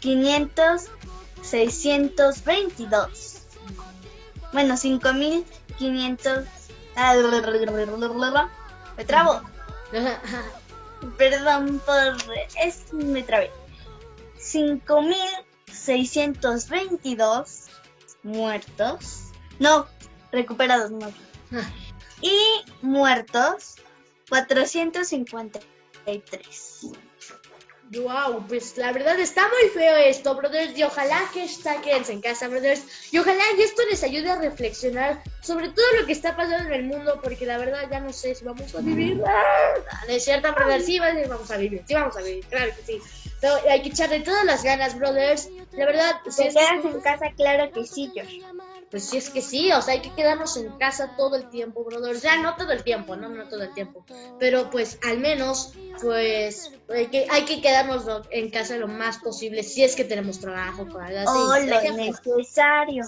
[0.00, 0.82] 500
[1.42, 3.42] 622.
[4.52, 6.44] Bueno, 5500
[8.96, 9.40] me trabo.
[11.18, 12.16] Perdón por
[12.62, 13.50] es me trabé.
[14.38, 15.18] 5000
[15.74, 17.66] 622
[18.22, 19.32] muertos.
[19.58, 19.86] No,
[20.32, 21.10] recuperados, no.
[22.20, 22.36] Y
[22.82, 23.76] muertos,
[24.28, 26.90] 453.
[27.90, 32.22] Wow, pues la verdad está muy feo esto, brothers, y ojalá que está quédense en
[32.22, 36.34] casa, brothers, y ojalá y esto les ayude a reflexionar sobre todo lo que está
[36.34, 39.22] pasando en el mundo, porque la verdad ya no sé si vamos a vivir.
[39.26, 39.74] Ah,
[40.08, 43.00] es cierto, brothers, sí vamos a vivir, sí vamos a vivir, claro que sí.
[43.40, 45.50] Pero hay que echarle todas las ganas, brothers.
[45.72, 48.40] La verdad, si es en casa, claro que sí, George.
[48.94, 51.82] Pues sí, es que sí, o sea, hay que quedarnos en casa todo el tiempo,
[51.82, 52.22] brothers.
[52.22, 54.06] Ya no todo el tiempo, no, no todo el tiempo.
[54.38, 59.64] Pero pues al menos, pues hay que, hay que quedarnos en casa lo más posible
[59.64, 61.26] si es que tenemos trabajo, cosas así.
[61.26, 63.02] Oh, lo necesario.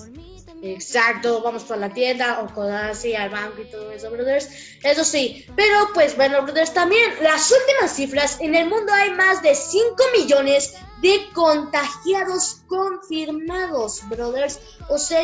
[0.60, 4.48] Exacto, vamos por la tienda o cosas así, al banco y todo eso, brothers.
[4.82, 9.40] Eso sí, pero pues bueno, brothers, también las últimas cifras, en el mundo hay más
[9.40, 14.60] de 5 millones de contagiados confirmados, brothers.
[14.88, 15.22] O sea,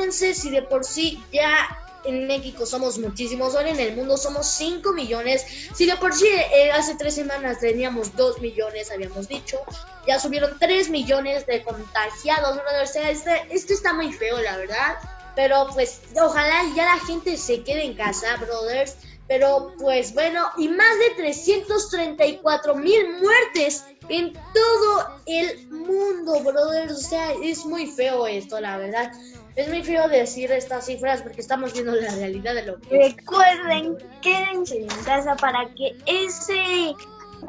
[0.00, 1.68] imagínense si de por sí ya
[2.04, 5.44] en México somos muchísimos, ahora en el mundo somos 5 millones.
[5.74, 9.58] Si de por sí eh, hace tres semanas teníamos 2 millones, habíamos dicho,
[10.06, 12.90] ya subieron 3 millones de contagiados, brothers.
[12.90, 14.96] O sea, este, esto está muy feo, la verdad.
[15.36, 18.96] Pero pues ojalá ya la gente se quede en casa, brothers.
[19.28, 26.92] Pero pues bueno, y más de 334 mil muertes en todo el mundo, brothers.
[26.94, 29.12] O sea, es muy feo esto, la verdad.
[29.56, 33.96] Es muy feo decir estas cifras porque estamos viendo la realidad de lo que Recuerden,
[34.22, 36.94] quédense en casa para que ese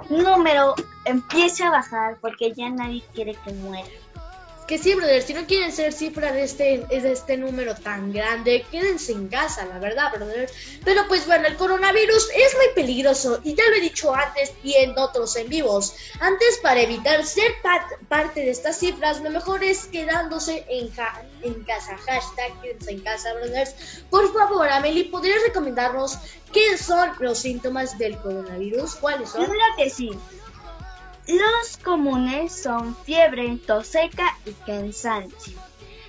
[0.09, 0.75] número
[1.05, 3.89] empiece a bajar porque ya nadie quiere que muera
[4.71, 8.65] que sí, brother, si no quieren ser cifra de este, de este número tan grande,
[8.71, 10.49] quédense en casa, la verdad, brother.
[10.85, 14.75] Pero pues bueno, el coronavirus es muy peligroso y ya lo he dicho antes y
[14.75, 15.93] en otros en vivos.
[16.21, 17.51] Antes, para evitar ser
[18.07, 20.89] parte de estas cifras, lo mejor es quedándose en,
[21.41, 21.97] en casa.
[21.97, 23.75] Hashtag quédense en casa, brothers.
[24.09, 26.17] Por favor, Amelie, ¿podrías recomendarnos
[26.53, 28.95] qué son los síntomas del coronavirus?
[28.95, 29.43] ¿Cuáles son?
[29.43, 30.11] Claro que sí.
[31.27, 35.57] Los comunes son fiebre, tos seca y cansancio.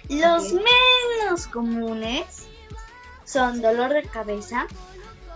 [0.09, 2.47] Los menos comunes
[3.25, 4.67] son dolor de cabeza,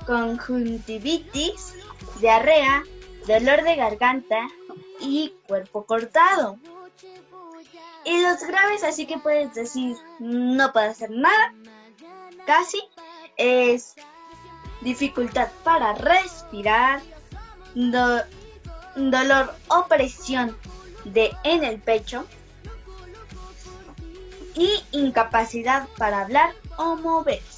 [0.07, 1.75] conjuntivitis,
[2.21, 2.85] diarrea,
[3.27, 4.49] dolor de garganta
[5.01, 6.59] y cuerpo cortado.
[8.05, 11.55] Y los graves, así que puedes decir, no puedo hacer nada,
[12.47, 12.81] casi,
[13.37, 13.95] es
[14.81, 17.01] dificultad para respirar,
[18.97, 20.57] dolor o presión
[21.05, 22.27] de en el pecho
[24.55, 27.57] y incapacidad para hablar o moverse.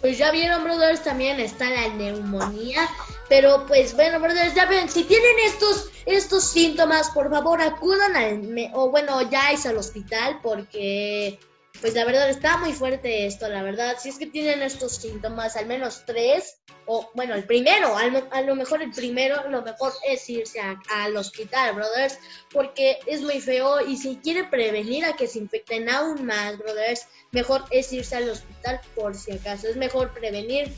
[0.00, 2.88] Pues ya vieron, brothers, también está la neumonía.
[3.28, 8.70] Pero pues bueno, brothers, ya ven, si tienen estos, estos síntomas, por favor acudan al,
[8.72, 11.38] o bueno, ya es al hospital porque
[11.80, 13.96] pues la verdad está muy fuerte esto, la verdad.
[14.00, 16.58] Si es que tienen estos síntomas, al menos tres,
[16.90, 21.74] o bueno, el primero, a lo mejor el primero, lo mejor es irse al hospital,
[21.74, 22.18] brothers,
[22.50, 27.06] porque es muy feo y si quieren prevenir a que se infecten aún más, brothers,
[27.30, 29.68] mejor es irse al hospital por si acaso.
[29.68, 30.72] Es mejor prevenir.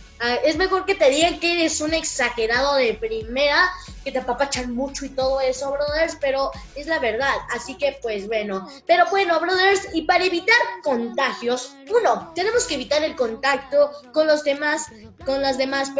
[0.45, 3.71] Es mejor que te digan que eres un exagerado de primera,
[4.05, 7.35] que te apapachan mucho y todo eso, brothers, pero es la verdad.
[7.55, 8.69] Así que, pues bueno.
[8.85, 14.43] Pero bueno, brothers, y para evitar contagios, uno, tenemos que evitar el contacto con los
[14.43, 14.89] demás,
[15.25, 16.00] con las demás personas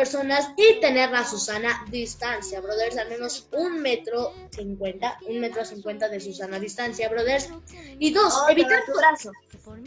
[0.57, 6.21] y tener la Susana distancia, brothers, al menos un metro cincuenta, un metro cincuenta de
[6.21, 7.49] Susana distancia, brothers.
[7.99, 9.33] Y dos, evitar tu brazo.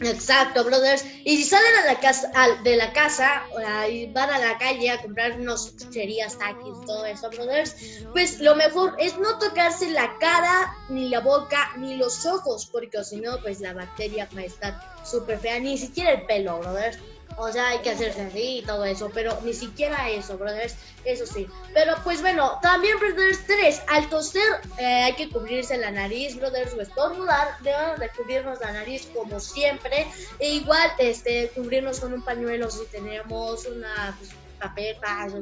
[0.00, 1.04] Exacto, brothers.
[1.24, 2.30] Y si salen a la casa,
[2.62, 3.42] de la casa
[3.90, 7.74] y van a la calle a comprar unos chucherías, taquis, todo eso, brothers,
[8.12, 13.02] pues lo mejor es no tocarse la cara, ni la boca, ni los ojos, porque
[13.04, 16.98] si no, pues la bacteria va a estar súper fea, ni siquiera el pelo, brothers.
[17.36, 21.26] O sea, hay que hacerse así y todo eso, pero ni siquiera eso, brothers, eso
[21.26, 21.48] sí.
[21.72, 26.74] Pero pues bueno, también, brothers, tres, al toser eh, hay que cubrirse la nariz, brothers,
[26.74, 30.06] o estornudar, debemos de cubrirnos la nariz como siempre.
[30.38, 34.16] E igual, este, cubrirnos con un pañuelo si tenemos una...
[34.18, 34.30] Pues,
[34.68, 34.96] papel,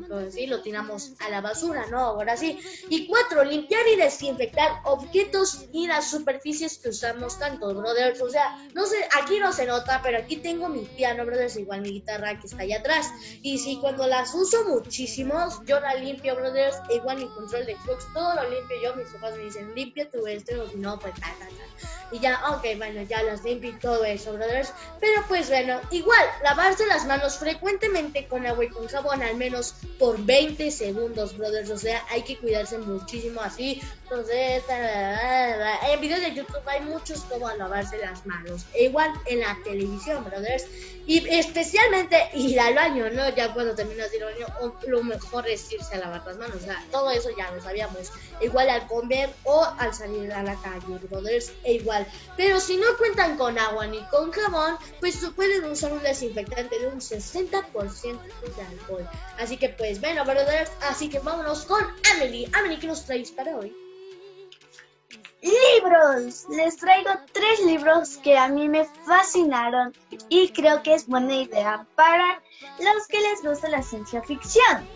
[0.08, 1.98] todo así, lo tiramos a la basura, ¿no?
[1.98, 2.58] Ahora sí.
[2.88, 8.20] Y cuatro, limpiar y desinfectar objetos y las superficies que usamos tanto, brothers.
[8.20, 11.82] O sea, no sé, aquí no se nota, pero aquí tengo mi piano, brothers, igual
[11.82, 13.10] mi guitarra que está allá atrás.
[13.42, 15.34] Y si cuando las uso muchísimo,
[15.64, 19.36] yo la limpio, brothers, igual mi control de Xbox, todo lo limpio yo, mis papás
[19.36, 21.82] me dicen, limpia tu este, o si no, pues ta, ta, ta.
[22.12, 24.72] Y ya, ok, bueno, ya las limpio y todo eso, brothers.
[25.00, 29.74] Pero pues bueno, igual, lavarse las manos frecuentemente con agua y con jabón al menos
[29.98, 31.70] por 20 segundos, brothers.
[31.70, 33.82] O sea, hay que cuidarse muchísimo así.
[34.12, 38.66] En videos de YouTube hay muchos como lavarse las manos.
[38.74, 40.66] E igual en la televisión, brothers.
[41.06, 43.28] Y especialmente ir al baño, ¿no?
[43.30, 46.56] Ya cuando terminas de ir al baño, lo mejor es irse a lavar las manos.
[46.56, 48.12] O sea, todo eso ya lo sabíamos.
[48.42, 51.52] Igual al comer o al salir a la calle, brothers.
[51.64, 52.06] E igual.
[52.36, 56.88] Pero si no cuentan con agua ni con jabón, pues pueden usar un desinfectante de
[56.88, 58.20] un 60%
[58.56, 59.08] de alcohol.
[59.38, 61.82] Así que pues bueno, brothers, así que vámonos con
[62.14, 62.50] Amelie.
[62.52, 63.74] Amelie, ¿qué nos traes para hoy?
[65.42, 66.46] Libros.
[66.50, 69.92] Les traigo tres libros que a mí me fascinaron
[70.28, 72.40] y creo que es buena idea para
[72.78, 74.86] los que les gusta la ciencia ficción.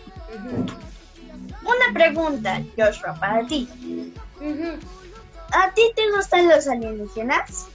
[1.63, 3.67] Una pregunta, Joshua, para ti.
[5.51, 7.67] ¿A ti te gustan los alienígenas?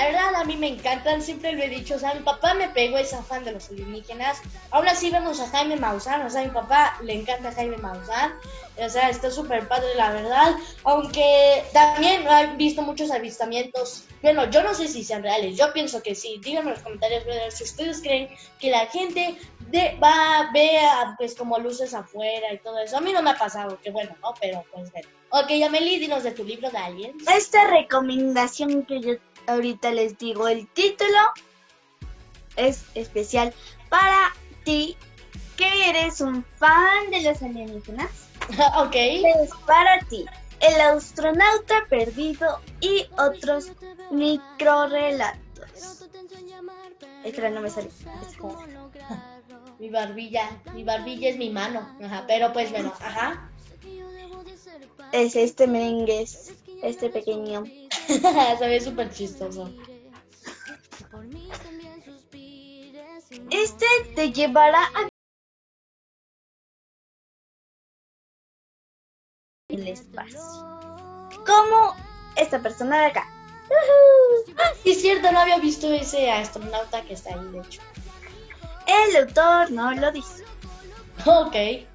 [0.00, 1.96] La verdad, a mí me encantan, siempre lo he dicho.
[1.96, 4.40] O sea, mi papá me pegó esa fan de los alienígenas.
[4.70, 6.22] Ahora sí vemos a Jaime Maussan.
[6.22, 8.32] O sea, a mi papá le encanta Jaime Maussan.
[8.78, 10.54] O sea, está súper padre, la verdad.
[10.84, 14.04] Aunque también he visto muchos avistamientos.
[14.22, 15.58] Bueno, yo no sé si sean reales.
[15.58, 16.40] Yo pienso que sí.
[16.42, 19.36] Díganme en los comentarios, si ustedes creen que la gente
[19.68, 20.80] de, va a ver
[21.18, 22.96] pues como luces afuera y todo eso.
[22.96, 24.32] A mí no me ha pasado, que bueno, ¿no?
[24.40, 25.08] Pero pues bueno.
[25.32, 27.22] Ok, Yameli, dinos de tu libro de aliens.
[27.28, 29.12] Esta recomendación que yo
[29.50, 31.18] ahorita les digo el título.
[32.56, 33.54] Es especial
[33.88, 34.32] para
[34.64, 34.96] ti
[35.56, 38.10] que eres un fan de los alienígenas.
[38.76, 38.94] ok.
[38.94, 40.24] Es para ti.
[40.60, 43.72] El astronauta perdido y otros
[44.10, 45.40] microrelatos.
[47.24, 47.90] Espera, no me sale.
[49.78, 51.88] Mi barbilla, mi barbilla es mi mano.
[52.04, 53.50] Ajá, pero pues bueno, ajá.
[55.10, 56.26] Es este merengue,
[56.82, 57.64] este pequeño.
[58.58, 59.72] Se ve súper chistoso.
[63.50, 63.86] Este
[64.16, 65.08] te llevará a
[69.68, 70.40] el espacio.
[71.46, 71.94] Como
[72.36, 73.28] esta persona de acá.
[74.82, 77.80] Sí, es cierto, no había visto ese astronauta que está ahí, de hecho.
[78.86, 80.44] El autor no lo dice.
[81.24, 81.86] Ok.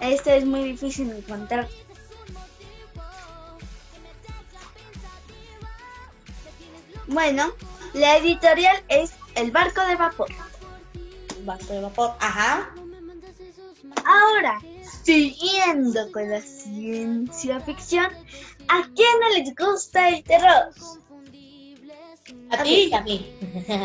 [0.00, 1.68] Este es muy difícil de encontrar.
[7.12, 7.52] Bueno,
[7.92, 10.28] la editorial es El Barco de Vapor.
[11.44, 12.70] Barco de vapor, ajá.
[14.04, 14.58] Ahora,
[15.02, 18.06] siguiendo con la ciencia ficción,
[18.68, 20.72] ¿a quién no les gusta el terror?
[22.50, 23.34] A ti y a mí.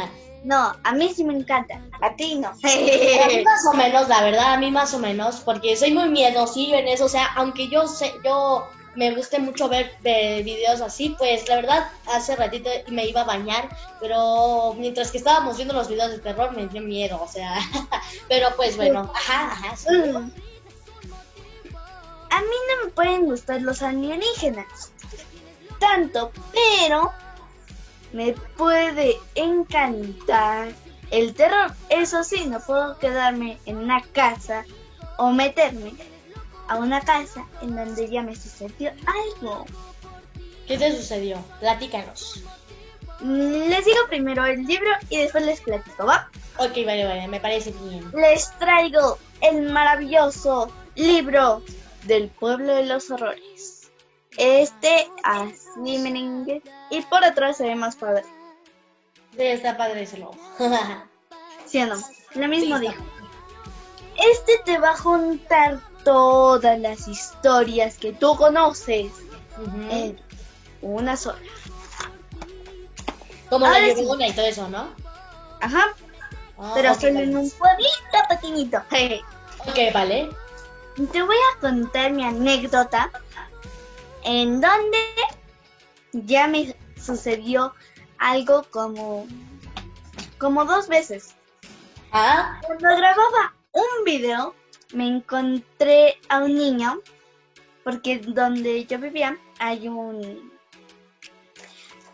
[0.43, 2.47] No, a mí sí me encanta, a ti no.
[2.49, 6.07] A mí más o menos, la verdad, a mí más o menos, porque soy muy
[6.07, 8.65] miedosillo en eso, o sea, aunque yo sé, yo
[8.97, 13.25] me guste mucho ver eh, videos así, pues la verdad, hace ratito me iba a
[13.25, 13.69] bañar,
[14.01, 17.59] pero mientras que estábamos viendo los videos de terror me dio miedo, o sea,
[18.27, 19.95] pero pues bueno, ajá, ajá, sí.
[19.95, 20.31] Mm.
[22.29, 24.91] A mí no me pueden gustar los alienígenas.
[25.79, 27.11] Tanto, pero
[28.13, 30.69] me puede encantar
[31.11, 31.71] el terror.
[31.89, 34.65] Eso sí, no puedo quedarme en una casa
[35.17, 35.93] o meterme
[36.67, 38.91] a una casa en donde ya me sucedió
[39.35, 39.65] algo.
[40.67, 41.37] ¿Qué te sucedió?
[41.59, 42.43] Platícanos.
[43.21, 46.29] Les digo primero el libro y después les platico, ¿va?
[46.59, 48.11] Ok, vale, vale, me parece bien.
[48.13, 51.63] Les traigo el maravilloso libro
[52.03, 53.89] del pueblo de los horrores.
[54.37, 58.23] Este así merengue y por atrás se ve más padre.
[59.35, 60.35] Sí, está padre ese logo.
[61.65, 61.95] ¿Sí o no?
[62.35, 63.03] Lo mismo Sí, dijo.
[64.31, 69.11] Este te va a juntar todas las historias que tú conoces
[69.91, 70.17] en
[70.81, 71.39] una sola.
[73.49, 73.95] Como la sí.
[74.05, 74.87] llorona y todo eso, ¿no?
[75.59, 75.83] Ajá,
[76.59, 78.81] Ah, pero solo en un pueblito pequeñito.
[79.59, 80.29] Ok, vale.
[81.11, 83.11] Te voy a contar mi anécdota
[84.23, 84.97] en donde
[86.13, 87.73] ya me sucedió
[88.17, 89.27] algo como
[90.37, 91.35] como dos veces.
[92.13, 94.55] Ah, Cuando grababa un video
[94.93, 96.99] me encontré a un niño
[97.83, 100.51] porque donde yo vivía hay un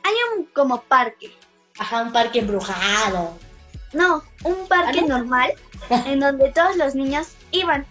[0.03, 1.31] hay un como parque.
[1.79, 3.37] ajá, un parque embrujado.
[3.93, 5.17] No, un parque ¿Ah, no?
[5.19, 5.53] normal
[6.05, 7.85] en donde todos los niños iban.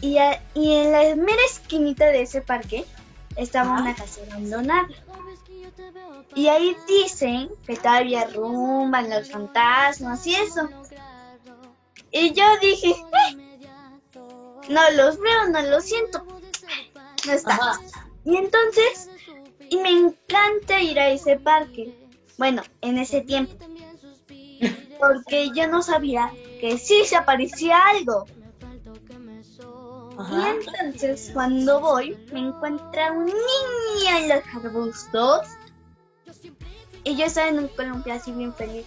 [0.00, 2.86] Y, a- y en la mera esquinita de ese parque
[3.36, 4.88] estaba una casa abandonada.
[6.34, 10.68] Y ahí dicen que todavía rumban los fantasmas y eso.
[12.12, 13.49] Y yo dije, "Eh,
[14.68, 16.24] no los veo, no los siento.
[17.26, 17.54] No está.
[17.54, 17.80] Ajá.
[18.24, 19.08] Y entonces,
[19.68, 21.96] y me encanta ir a ese parque.
[22.38, 23.54] Bueno, en ese tiempo.
[24.98, 28.26] Porque yo no sabía que sí se aparecía algo.
[30.30, 35.46] Y entonces cuando voy me encuentra un niño en los arbustos.
[37.04, 38.86] Y yo estaba en un columpio así bien feliz.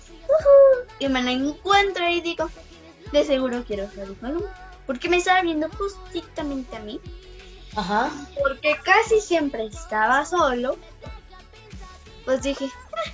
[1.00, 2.50] Y me la encuentro y digo,
[3.12, 4.63] de seguro quiero ser un columpio.
[4.86, 7.00] Porque me estaba viendo justamente a mí.
[7.76, 8.12] Ajá.
[8.42, 10.78] Porque casi siempre estaba solo.
[12.26, 13.12] Pues dije, "Ah,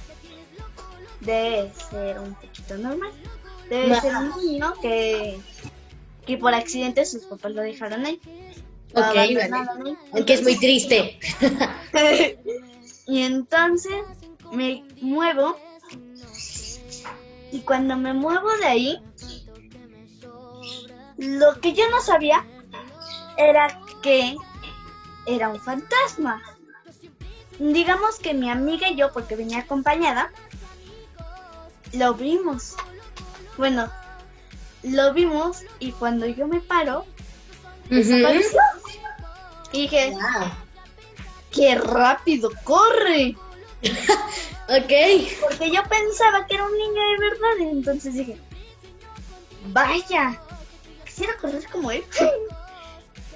[1.22, 3.12] debe ser un poquito normal.
[3.70, 4.02] Debe Ajá.
[4.02, 5.40] ser un niño que,
[6.26, 8.20] que por accidente sus papás lo dejaron ahí.
[8.94, 9.98] Ok, abandonaron ahí.
[10.14, 11.20] Aunque es muy triste.
[13.08, 13.94] y entonces
[14.52, 15.58] me muevo.
[17.52, 19.02] Y cuando me muevo de ahí,
[21.20, 22.46] lo que yo no sabía
[23.38, 24.36] era que
[25.26, 26.42] era un fantasma.
[27.60, 30.32] Digamos que mi amiga y yo, porque venía acompañada,
[31.92, 32.76] lo vimos.
[33.58, 33.92] Bueno,
[34.84, 37.06] lo vimos y cuando yo me paro,
[37.90, 38.62] desapareció.
[39.74, 40.52] Y dije, Wow.
[41.52, 43.36] ¡qué rápido corre!
[44.70, 44.92] Ok.
[45.42, 47.58] Porque yo pensaba que era un niño de verdad.
[47.60, 48.38] Y entonces dije,
[49.70, 50.40] vaya,
[51.20, 52.04] quisiera correr como él.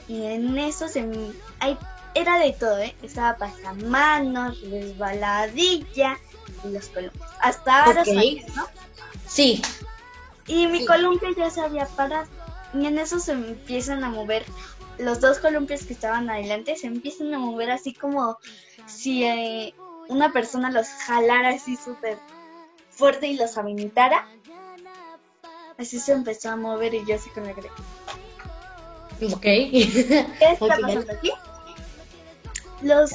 [0.05, 1.31] Y en eso se me...
[1.61, 1.77] ay,
[2.13, 2.93] era de todo, ¿eh?
[3.01, 6.19] Estaba pasamanos, resbaladilla
[6.65, 7.29] y los columpios.
[7.39, 8.07] Hasta ahora Ok.
[8.07, 8.67] sabes, ¿no?
[9.25, 9.61] Sí.
[10.45, 10.85] Y mi Sí.
[10.85, 12.27] columpio ya se había parado.
[12.73, 14.45] Y en eso se empiezan a mover
[14.97, 18.37] los dos columpios que estaban adelante se empiezan a mover así como
[18.85, 19.73] si eh,
[20.09, 22.19] una persona los jalara así súper
[22.91, 24.27] fuerte y los aventara.
[25.77, 27.69] Así se empezó a mover y yo así con la cara.
[29.21, 29.41] Ok.
[29.41, 31.31] ¿Qué está pasando aquí?
[32.81, 33.11] Los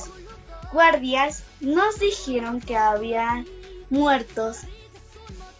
[0.72, 3.44] guardias nos dijeron que había
[3.90, 4.58] muertos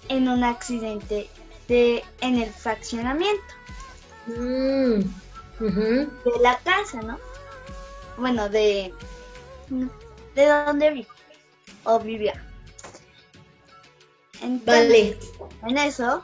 [0.09, 1.28] en un accidente
[1.69, 3.45] de en el fraccionamiento
[4.28, 5.00] Mm,
[5.59, 7.19] de la casa, ¿no?
[8.19, 8.93] Bueno, de
[10.35, 11.09] de donde vivo
[11.85, 12.35] o vivía.
[14.43, 15.71] Entonces, Vale.
[15.71, 16.23] en eso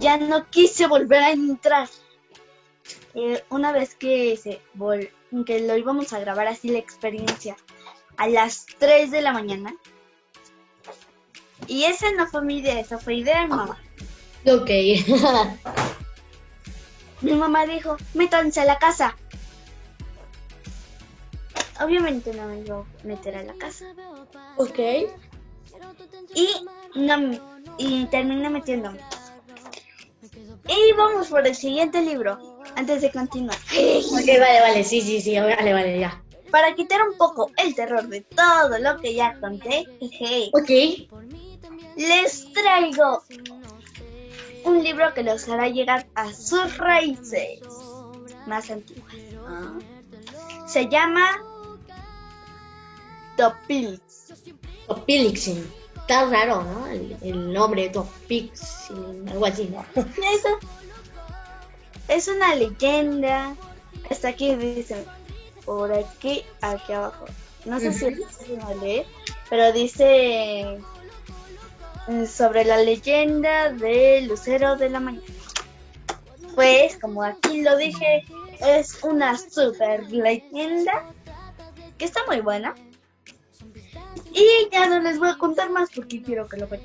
[0.00, 1.88] ya no quise volver a entrar.
[3.14, 5.10] Eh, una vez que se vol-
[5.44, 7.56] que lo íbamos a grabar así la experiencia
[8.16, 9.74] a las 3 de la mañana.
[11.66, 13.78] Y esa no fue mi idea, esa fue idea de mamá.
[14.46, 14.70] Ok.
[17.22, 19.16] Mi mamá dijo, métanse a la casa.
[21.80, 23.86] Obviamente no me iba a meter a la casa.
[24.56, 24.78] ok.
[26.34, 26.48] Y,
[26.94, 27.14] no,
[27.78, 29.00] y terminé metiéndome.
[30.68, 32.38] Y vamos por el siguiente libro,
[32.74, 33.56] antes de continuar.
[33.66, 34.84] Ok, vale, vale.
[34.84, 35.38] Sí, sí, sí.
[35.38, 36.22] Vale, vale, ya.
[36.50, 40.70] Para quitar un poco el terror de todo lo que ya conté, jeje, Ok.
[41.96, 43.22] les traigo
[44.64, 47.60] un libro que los hará llegar a sus raíces
[48.46, 49.14] más antiguas.
[49.46, 49.74] Ah.
[50.66, 51.26] Se llama
[53.36, 54.32] Topilix.
[54.86, 55.66] Topilixin.
[56.06, 56.86] Está raro, ¿no?
[56.86, 59.84] El, el nombre Topixin, algo así, ¿no?
[60.00, 60.48] Eso
[62.06, 63.56] es una leyenda.
[64.08, 65.04] Hasta aquí dice,
[65.64, 67.26] por aquí, aquí abajo.
[67.64, 69.04] No sé si lo va a leer,
[69.50, 70.78] pero dice
[72.06, 75.26] mm, sobre la leyenda del lucero de la mañana.
[76.54, 78.24] Pues, como aquí lo dije,
[78.60, 81.12] es una super leyenda
[81.98, 82.76] que está muy buena.
[84.32, 86.82] Y ya no les voy a contar más porque quiero que lo vean.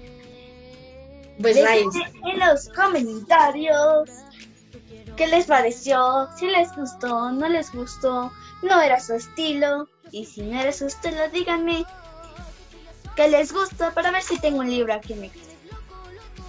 [1.42, 4.10] Pues en los comentarios
[5.16, 9.88] qué les pareció, si les gustó, no les gustó, no era su estilo.
[10.12, 11.86] Y si no era su estilo, díganme
[13.16, 15.52] qué les gusta para ver si tengo un libro aquí en mi casa.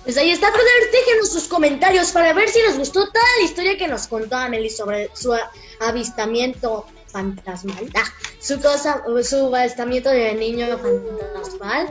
[0.04, 0.92] Pues ahí está, brothers.
[0.92, 4.70] Déjenos sus comentarios para ver si les gustó toda la historia que nos contó Amelie
[4.70, 5.32] sobre su
[5.78, 7.90] avistamiento fantasmal.
[7.94, 8.08] Ah,
[8.40, 11.88] su cosa, su avistamiento de niño fantasmal.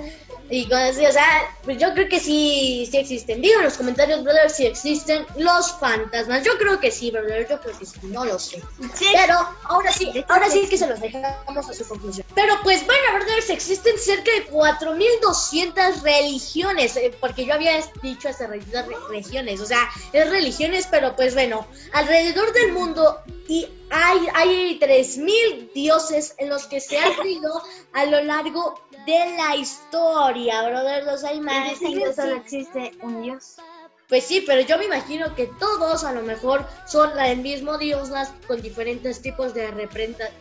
[0.54, 1.26] Y cosas así, o sea,
[1.64, 3.42] pues yo creo que sí, sí existen.
[3.42, 6.44] Digan en los comentarios, brothers, si existen los fantasmas.
[6.44, 8.62] Yo creo que sí, brothers, yo creo que sí, no lo sé.
[8.94, 9.06] Sí.
[9.14, 12.26] Pero ahora sí, ahora sí que se los dejamos a su conclusión.
[12.36, 18.48] Pero pues bueno, brothers, existen cerca de 4200 religiones, eh, porque yo había dicho hasta
[18.48, 24.28] re- re- regiones, o sea, es religiones, pero pues bueno, alrededor del mundo y hay
[24.34, 27.62] hay 3000 dioses en los que se han creído
[27.94, 32.14] a lo largo de la historia, brothers, o sea, imagínense.
[32.14, 33.56] solo existe un dios.
[34.08, 37.78] Pues sí, pero yo me imagino que todos a lo mejor son la- el mismo
[37.78, 39.72] Dios, las con diferentes tipos de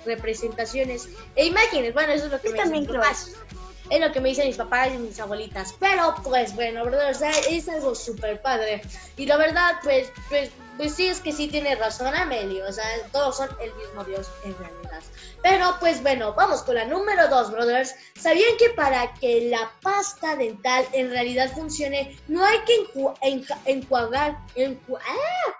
[0.04, 1.94] representaciones e imágenes.
[1.94, 3.32] Bueno, eso es lo que Yo me dicen mis papás.
[3.88, 5.74] Es lo que me dicen mis papás y mis abuelitas.
[5.78, 7.10] Pero pues bueno, ¿verdad?
[7.10, 8.82] O sea, es algo súper padre.
[9.16, 12.66] Y la verdad, pues, pues, pues sí, es que sí tiene razón Amelio.
[12.66, 15.02] O sea, todos son el mismo Dios en realidad.
[15.42, 17.94] Pero pues bueno, vamos con la número dos, brothers.
[18.18, 23.58] ¿Sabían que para que la pasta dental en realidad funcione, no hay que enju- enja-
[23.66, 25.56] enjuagar, enju- ¡ah!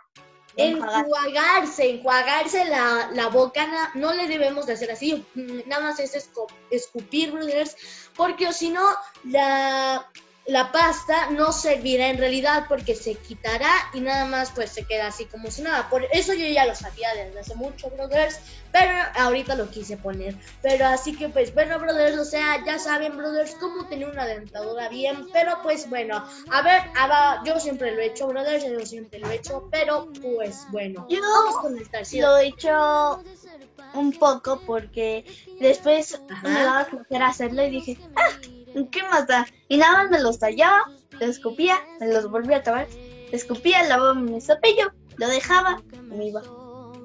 [0.56, 1.04] Enjuagar.
[1.04, 6.14] enjuagarse, enjuagarse la, la boca, na- no le debemos de hacer así, nada más es
[6.70, 7.76] escupir, brothers,
[8.16, 8.82] porque o si no,
[9.24, 10.10] la,
[10.50, 15.06] la pasta no servirá en realidad porque se quitará y nada más pues se queda
[15.06, 15.88] así como si nada.
[15.88, 18.38] Por eso yo ya lo sabía desde hace mucho, brothers,
[18.72, 20.34] pero ahorita lo quise poner.
[20.60, 24.88] Pero así que pues bueno, brothers, o sea, ya saben, brothers, cómo tener una dentadura
[24.88, 29.20] bien, pero pues bueno, a ver, ahora, yo siempre lo he hecho, brothers, yo siempre
[29.20, 31.88] lo he hecho, pero pues bueno, Yo vamos con el.
[32.20, 33.22] Lo he hecho
[33.94, 35.24] un poco porque
[35.60, 36.48] después Ajá.
[36.48, 38.30] me daba flojera hacerlo y dije, ah,
[38.90, 39.46] ¿qué más da?
[39.68, 42.86] Y nada más me los tallaba, los escupía, me los volvía a tabar,
[43.32, 46.42] escupía, lavaba mi cepillo, lo dejaba y me iba.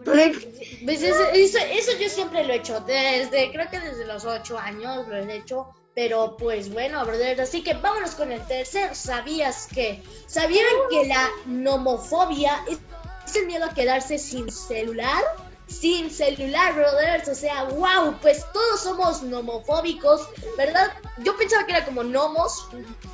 [0.05, 5.15] Pues eso, yo siempre lo he hecho, desde, creo que desde los ocho años lo
[5.15, 10.03] he hecho, pero pues bueno, brother, así que vámonos con el tercer, ¿sabías que?
[10.27, 15.23] ¿Sabían que la nomofobia es el miedo a quedarse sin celular?
[15.67, 20.93] Sin celular, brothers, o sea, wow, pues todos somos nomofóbicos, ¿verdad?
[21.17, 22.67] Yo pensaba que era como nomos,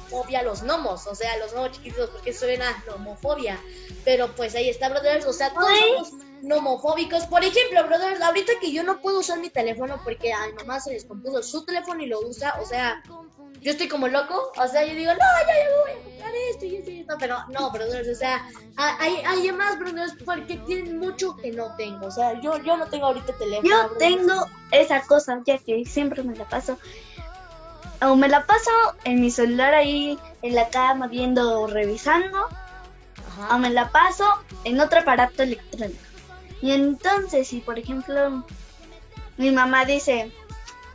[0.09, 3.59] fobia a los gnomos, o sea, los gnomos chiquitos, porque suena nomofobia,
[4.03, 5.93] pero pues ahí está, brothers, o sea, todos Ay.
[5.95, 7.25] somos nomofóbicos.
[7.25, 10.79] Por ejemplo, brothers, ahorita que yo no puedo usar mi teléfono porque a mi mamá
[10.79, 13.01] se descompuso su teléfono y lo usa, o sea,
[13.61, 16.65] yo estoy como loco, o sea, yo digo, no, ya, ya voy a comprar esto
[16.65, 18.43] y esto y esto, pero no, brothers, o sea,
[18.75, 22.87] hay, hay más, brothers, porque tienen mucho que no tengo, o sea, yo, yo no
[22.87, 23.69] tengo ahorita teléfono.
[23.69, 26.79] Yo tengo esa cosa, ya que siempre me la paso,
[28.01, 28.71] o me la paso
[29.03, 32.47] en mi celular ahí en la cama viendo, revisando,
[33.51, 34.25] o me la paso
[34.63, 36.10] en otro aparato electrónico.
[36.61, 38.45] Y entonces, si por ejemplo
[39.37, 40.31] mi mamá dice,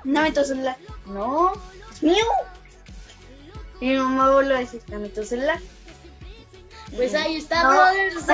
[0.05, 0.76] no me tu celular,
[1.07, 1.52] no,
[1.90, 2.24] es mío,
[3.81, 5.61] y mi mamá vuelve a decir, dame tu celular.
[6.94, 8.24] Pues ahí está, brothers.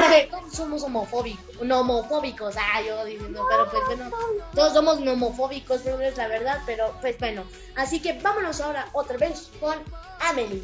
[0.53, 4.11] somos homofóbicos, no homofóbicos, ah, yo diciendo, pero pues bueno,
[4.55, 7.45] todos somos homofóbicos, brothers, la verdad, pero pues bueno.
[7.75, 9.75] Así que vámonos ahora otra vez con
[10.21, 10.63] Amelie.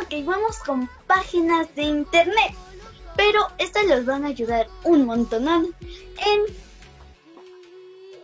[0.00, 2.54] Ok, vamos con páginas de internet,
[3.18, 6.40] pero estas los van a ayudar un montón en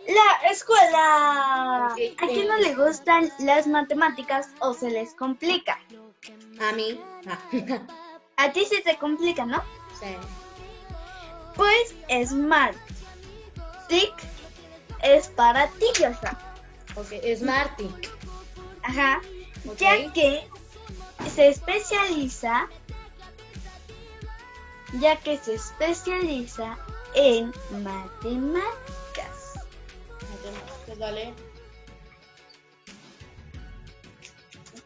[0.07, 1.87] la escuela.
[1.87, 5.77] ¿A quién no le gustan las matemáticas o se les complica?
[6.61, 6.97] A mí.
[8.37, 9.61] A ti sí te complica, ¿no?
[9.99, 10.15] Sí.
[11.55, 12.77] Pues Smart
[13.89, 14.13] Tick
[15.03, 16.39] es para ti, Joshua.
[16.95, 18.09] Ok, Smart Tick.
[18.81, 19.21] Ajá.
[19.77, 20.47] Ya que
[21.35, 22.69] se especializa
[24.99, 26.77] ya que se especializa
[27.13, 27.51] en
[27.83, 29.53] matemáticas.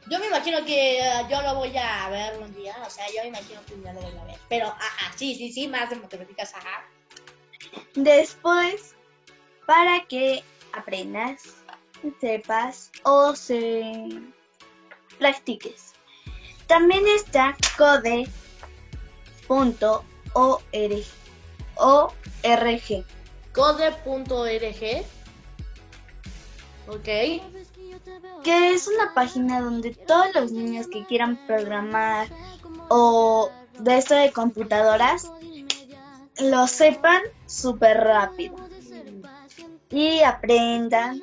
[0.09, 3.21] Yo me imagino que eh, yo lo voy a ver un día, o sea, yo
[3.21, 4.37] me imagino que ya lo voy a ver.
[4.49, 6.87] Pero, ajá, sí, sí, sí, más de matemáticas, ajá.
[7.93, 8.95] Después,
[9.67, 10.43] para que
[10.73, 11.43] aprendas,
[12.19, 14.21] sepas o se
[15.19, 15.93] practiques.
[16.65, 17.55] También está
[19.49, 20.05] code.org.
[23.51, 25.05] Code.org.
[26.87, 27.07] Ok.
[28.43, 32.27] Que es una página donde todos los niños que quieran programar
[32.89, 35.31] o de esto de computadoras
[36.39, 38.55] lo sepan súper rápido.
[39.89, 41.21] Y aprendan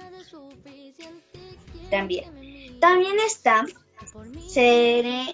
[1.91, 2.79] también.
[2.81, 3.65] También está
[4.49, 5.33] Cere...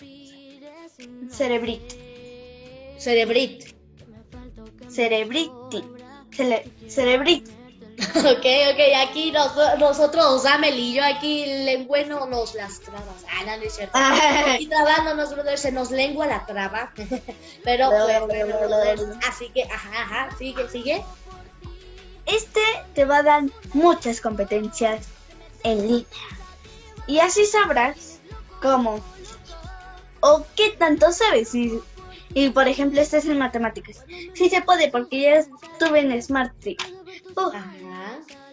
[3.03, 3.75] Cerebrit.
[4.88, 5.51] Cerebrit.
[6.31, 6.91] Cerebrit.
[6.91, 7.62] Cerebrit
[8.17, 13.25] ok, ok, aquí nos, nosotros, Amel y yo aquí lengüeno nos las trabas.
[13.31, 13.97] Ah, no, no es cierto.
[13.97, 16.93] Aquí trabándonos, brother, se nos lengua la traba.
[17.65, 21.05] Pero, pues, así que, ajá, ajá, sigue, sigue.
[22.27, 22.61] Este
[22.95, 25.07] te va a dar muchas competencias
[25.62, 26.07] en línea.
[27.07, 28.21] Y así sabrás
[28.61, 29.01] cómo
[30.21, 31.55] o qué tanto sabes.
[31.55, 31.81] Y,
[32.35, 34.05] y por ejemplo, este es en matemáticas.
[34.35, 36.53] Sí se puede porque ya estuve en Smart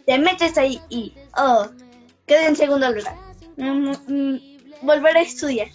[0.06, 1.68] te metes ahí y, oh,
[2.26, 3.16] quedé en segundo lugar.
[3.58, 4.42] Mm, mm,
[4.82, 5.68] volver a estudiar.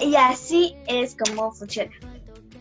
[0.00, 1.92] Y así es como funciona.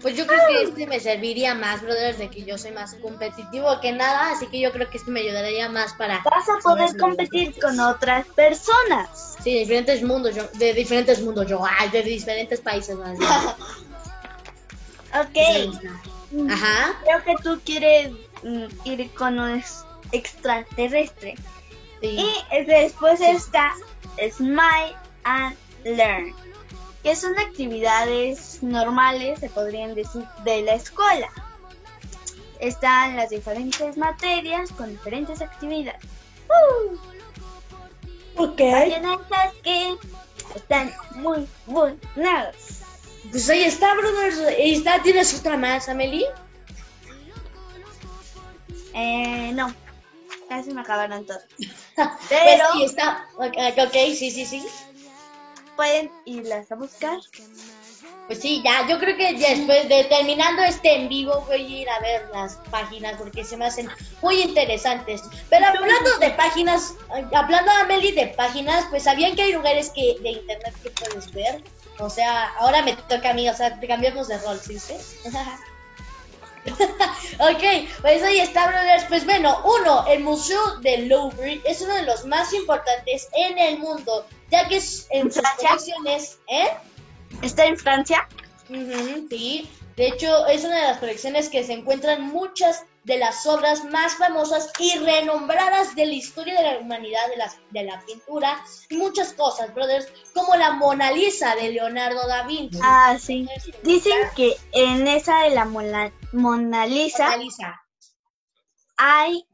[0.02, 3.82] Pues yo creo que este me serviría más, brothers, de que yo soy más competitivo
[3.82, 6.24] que nada, así que yo creo que este me ayudaría más para...
[6.24, 9.36] Vas a poder competir con otras personas.
[9.44, 13.18] Sí, de diferentes mundos, yo, de diferentes mundos, yo, ay, de diferentes países más.
[15.14, 16.50] ok.
[16.50, 17.00] Ajá.
[17.04, 18.12] Creo que tú quieres
[18.44, 19.64] mm, ir con un
[20.12, 21.36] extraterrestre.
[22.02, 22.32] Y
[22.66, 23.74] después está
[24.32, 26.34] Smile and Learn,
[27.04, 31.30] que son actividades normales, se podrían decir, de la escuela.
[32.60, 36.02] Están las diferentes materias con diferentes actividades.
[36.48, 36.98] Uh.
[38.44, 38.58] Ok.
[39.64, 39.98] que
[40.56, 42.79] están muy buenas.
[43.32, 44.40] Pues ahí está, brothers.
[44.40, 45.02] Ahí está.
[45.02, 46.26] ¿Tienes otra más, Amelie?
[48.94, 49.74] Eh, no.
[50.48, 51.44] Casi me acabaron todos.
[52.30, 52.66] Pero.
[52.74, 53.28] Pues está.
[53.38, 54.66] ok, sí, sí, sí.
[55.76, 57.20] Pueden irlas a buscar.
[58.28, 61.90] Pues sí, ya, yo creo que después de terminando este en vivo voy a ir
[61.90, 63.90] a ver las páginas porque se me hacen
[64.22, 65.24] muy interesantes.
[65.50, 66.94] Pero hablando de páginas,
[67.34, 71.32] hablando a Meli de páginas, pues sabían que hay lugares que de internet que puedes
[71.34, 71.64] ver.
[72.00, 74.80] O sea, ahora me toca a mí, o sea, cambiamos de rol, ¿sí?
[74.80, 74.94] ¿sí?
[77.40, 79.06] ok, pues ahí está, brothers.
[79.06, 83.80] Pues bueno, uno, el Museo de Louvre es uno de los más importantes en el
[83.80, 86.70] mundo, ya que es en sus colecciones, ¿eh?
[87.42, 88.28] ¿Está en Francia?
[89.30, 89.70] sí.
[89.96, 94.16] De hecho, es una de las colecciones que se encuentran muchas de las obras más
[94.16, 98.98] famosas y renombradas de la historia de la humanidad, de, las, de la pintura y
[98.98, 102.80] muchas cosas, brothers, como la Mona Lisa de Leonardo da Vinci.
[102.84, 103.48] Ah, sí.
[103.84, 107.36] Dicen que en esa de la Mona, Mona Lisa,
[108.98, 109.46] hay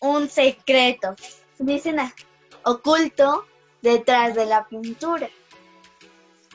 [0.00, 1.14] un secreto,
[1.58, 1.98] dicen
[2.64, 3.46] oculto
[3.82, 5.28] detrás de la pintura.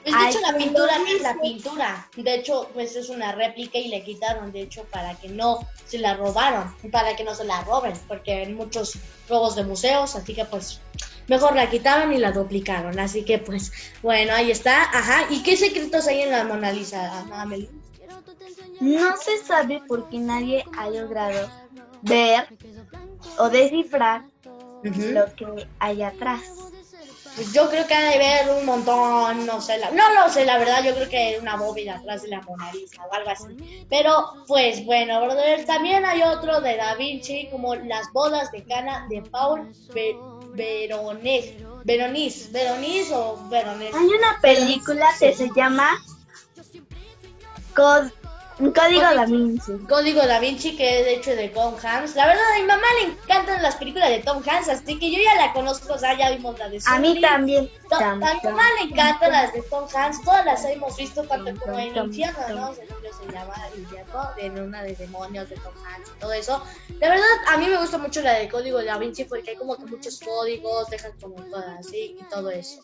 [0.03, 2.10] Pues de hecho la pintura es la pintura.
[2.15, 6.15] De hecho, pues es una réplica y le quitaron, de hecho, para que no la
[6.15, 8.97] robaron, para que no se la roben, porque hay muchos
[9.29, 10.81] robos de museos, así que pues
[11.27, 12.99] mejor la quitaron y la duplicaron.
[12.99, 14.84] Así que pues, bueno, ahí está.
[14.84, 15.25] Ajá.
[15.29, 17.25] ¿Y qué secretos hay en la Mona Lisa,
[18.79, 21.49] No se sabe por qué nadie ha logrado
[22.01, 22.47] ver
[23.38, 24.25] o descifrar
[24.84, 26.41] lo que hay atrás.
[27.36, 30.58] Pues yo creo que ha de haber un montón, no sé, no lo sé, la
[30.58, 33.86] verdad, yo creo que hay una bóveda atrás de la Mona Lisa o algo así.
[33.89, 39.06] Pero, pues bueno, brother, también hay otro de Da Vinci, como Las bodas de Cana
[39.10, 39.69] de Paul
[40.54, 41.58] Veronese.
[41.84, 43.98] Veronese, Veronese o Veronese.
[43.98, 45.89] Hay una película que se llama
[48.59, 49.71] un código Da Vinci.
[49.89, 52.15] Código Da Vinci, que es de hecho de Tom Hanks.
[52.15, 55.19] La verdad, a mi mamá le encantan las películas de Tom Hanks, así que yo
[55.21, 57.69] ya la conozco, o sea, ya vimos la de A mí también.
[57.91, 61.79] a mi mamá le encantan las de Tom Hanks, todas las hemos visto, tanto como
[61.79, 62.75] en Infierno, ¿no?
[63.13, 66.63] Se llama Infierno, en una de demonios de Tom Hanks y todo eso.
[66.99, 69.77] La verdad, a mí me gusta mucho la de Código Da Vinci porque hay como
[69.77, 72.83] que muchos códigos, dejan como todas así y todo eso.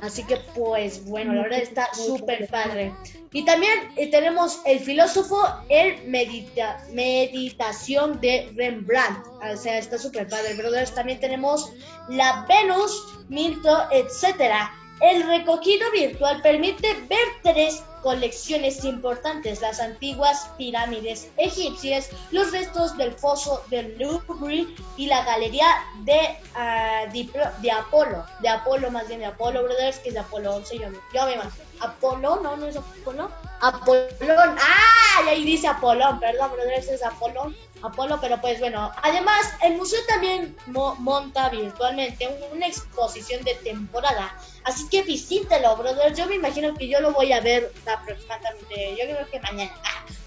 [0.00, 2.92] Así que, pues bueno, la verdad está súper padre.
[3.32, 9.26] Y también eh, tenemos el filósofo, el medita meditación de Rembrandt.
[9.26, 10.94] O sea, está súper padre, brothers.
[10.94, 11.72] También tenemos
[12.08, 14.72] la Venus, Milton, etcétera.
[15.00, 23.10] El recogido virtual permite ver tres colecciones importantes, las antiguas pirámides egipcias, los restos del
[23.10, 24.64] foso del Louvre
[24.96, 25.66] y la galería
[26.04, 30.54] de, uh, de, Apolo, de Apolo más bien de Apolo Brothers, que es de Apolo
[30.54, 31.64] 11, yo, yo me imagino.
[31.80, 33.28] Apolo, no, no es Apolo.
[33.60, 39.76] Apolón, ah, ahí dice Apolón, perdón, brothers, es Apolón Apolo, pero pues bueno, además el
[39.76, 46.14] museo también monta virtualmente una exposición de temporada, así que visítelo, brother.
[46.14, 49.72] Yo me imagino que yo lo voy a ver aproximadamente, yo creo que mañana,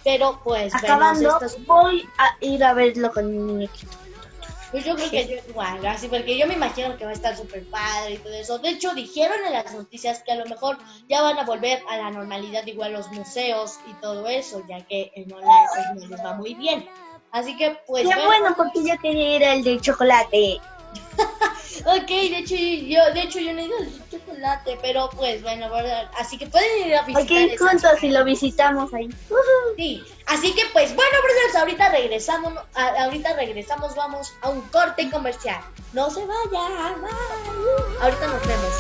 [0.04, 3.98] pero pues acabando voy a ir a verlo con mi muñequito.
[4.72, 7.36] Pues yo creo que yo igual, así porque yo me imagino que va a estar
[7.36, 8.60] súper padre y todo eso.
[8.60, 10.78] De hecho, dijeron en las noticias que a lo mejor
[11.08, 15.12] ya van a volver a la normalidad igual los museos y todo eso, ya que
[15.16, 16.88] en online pues, no les va muy bien.
[17.32, 18.08] Así que pues...
[18.08, 20.60] Qué bueno, porque yo quería ir al de chocolate.
[21.86, 23.88] ok, de hecho yo, de hecho yo no he ido al
[24.40, 25.68] chocolate, pero pues bueno,
[26.18, 27.50] así que pueden ir a visitar.
[27.50, 29.10] Ok, juntos y lo visitamos ahí.
[29.76, 35.62] Sí, así que pues bueno, brothers, ahorita regresamos, ahorita regresamos, vamos a un corte comercial.
[35.94, 37.04] No se vayan,
[38.02, 38.74] ahorita nos vemos.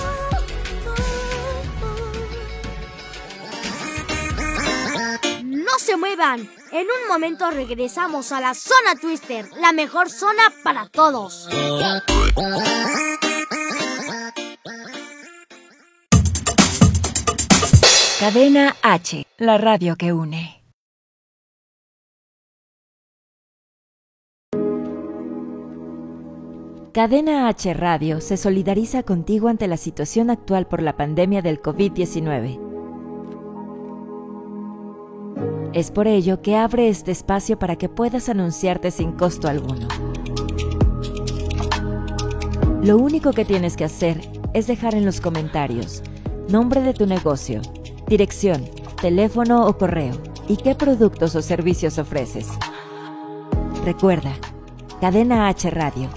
[5.43, 6.49] No se muevan.
[6.71, 11.47] En un momento regresamos a la zona Twister, la mejor zona para todos.
[18.19, 20.62] Cadena H, la radio que une.
[26.91, 32.60] Cadena H Radio se solidariza contigo ante la situación actual por la pandemia del COVID-19
[35.71, 39.88] es por ello que abre este espacio para que puedas anunciarte sin costo alguno.
[42.84, 44.19] Lo único que tienes que hacer
[44.53, 46.03] es dejar en los comentarios
[46.49, 47.62] nombre de tu negocio,
[48.09, 48.65] dirección,
[48.99, 52.47] teléfono o correo y qué productos o servicios ofreces.
[53.85, 54.33] Recuerda,
[54.99, 56.09] Cadena H Radio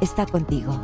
[0.00, 0.80] está contigo.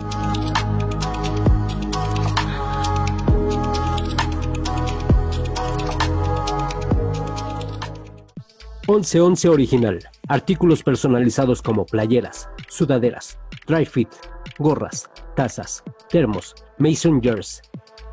[8.88, 9.98] 1111 Original.
[10.28, 14.08] Artículos personalizados como playeras, sudaderas, dry fit,
[14.58, 17.62] gorras, tazas, termos, mason jars,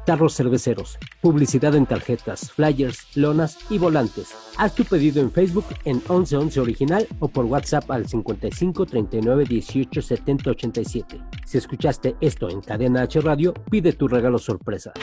[0.06, 4.34] tarros cerveceros, publicidad en tarjetas, flyers, lonas y volantes.
[4.58, 10.02] Haz tu pedido en Facebook en 1111 Original o por WhatsApp al 55 39 18
[10.02, 11.22] 70 87.
[11.46, 14.94] Si escuchaste esto en Cadena H Radio, pide tu regalo sorpresa.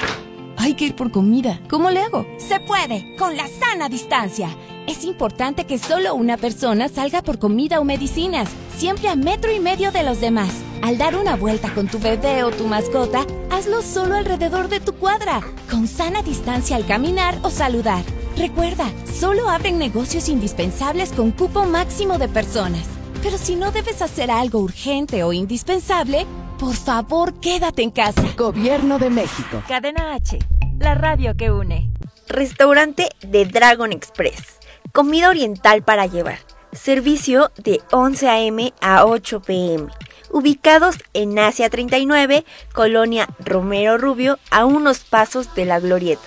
[0.57, 1.61] Hay que ir por comida.
[1.69, 2.25] ¿Cómo le hago?
[2.38, 4.49] Se puede, con la sana distancia.
[4.87, 9.59] Es importante que solo una persona salga por comida o medicinas, siempre a metro y
[9.59, 10.62] medio de los demás.
[10.83, 14.92] Al dar una vuelta con tu bebé o tu mascota, hazlo solo alrededor de tu
[14.95, 15.40] cuadra,
[15.71, 18.03] con sana distancia al caminar o saludar.
[18.37, 22.85] Recuerda, solo abren negocios indispensables con cupo máximo de personas.
[23.23, 26.27] Pero si no debes hacer algo urgente o indispensable,
[26.59, 28.25] por favor quédate en casa.
[28.37, 29.62] Gobierno de México.
[29.68, 30.40] Cadena H,
[30.81, 31.92] la radio que une.
[32.27, 34.59] Restaurante de Dragon Express.
[34.92, 36.40] Comida oriental para llevar.
[36.73, 38.75] Servicio de 11 a.m.
[38.81, 39.87] a 8 p.m.
[40.33, 46.23] Ubicados en Asia 39, Colonia Romero Rubio, a unos pasos de la Glorieta.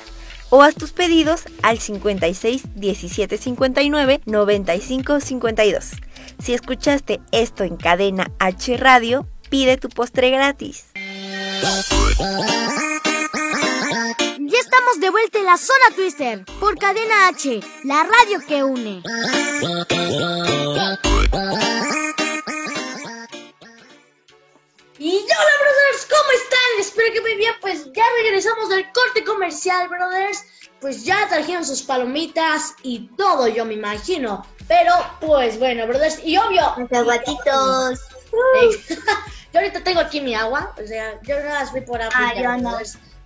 [0.49, 5.91] O haz tus pedidos al 56 17 59 95 52.
[6.41, 10.85] Si escuchaste esto en cadena H Radio, pide tu postre gratis.
[14.39, 19.01] Ya estamos de vuelta en la zona Twister por Cadena H, la radio que une.
[25.05, 26.79] Y hola brothers, ¿cómo están?
[26.79, 30.43] Espero que muy bien, pues ya regresamos del corte comercial, brothers.
[30.81, 34.43] Pues ya trajeron sus palomitas y todo, yo me imagino.
[34.67, 36.73] Pero pues bueno, brothers, y obvio.
[36.77, 37.99] Los aguatitos.
[39.53, 42.15] yo ahorita tengo aquí mi agua, o sea, yo no las fui por agua.
[42.15, 42.75] Ah, yo no.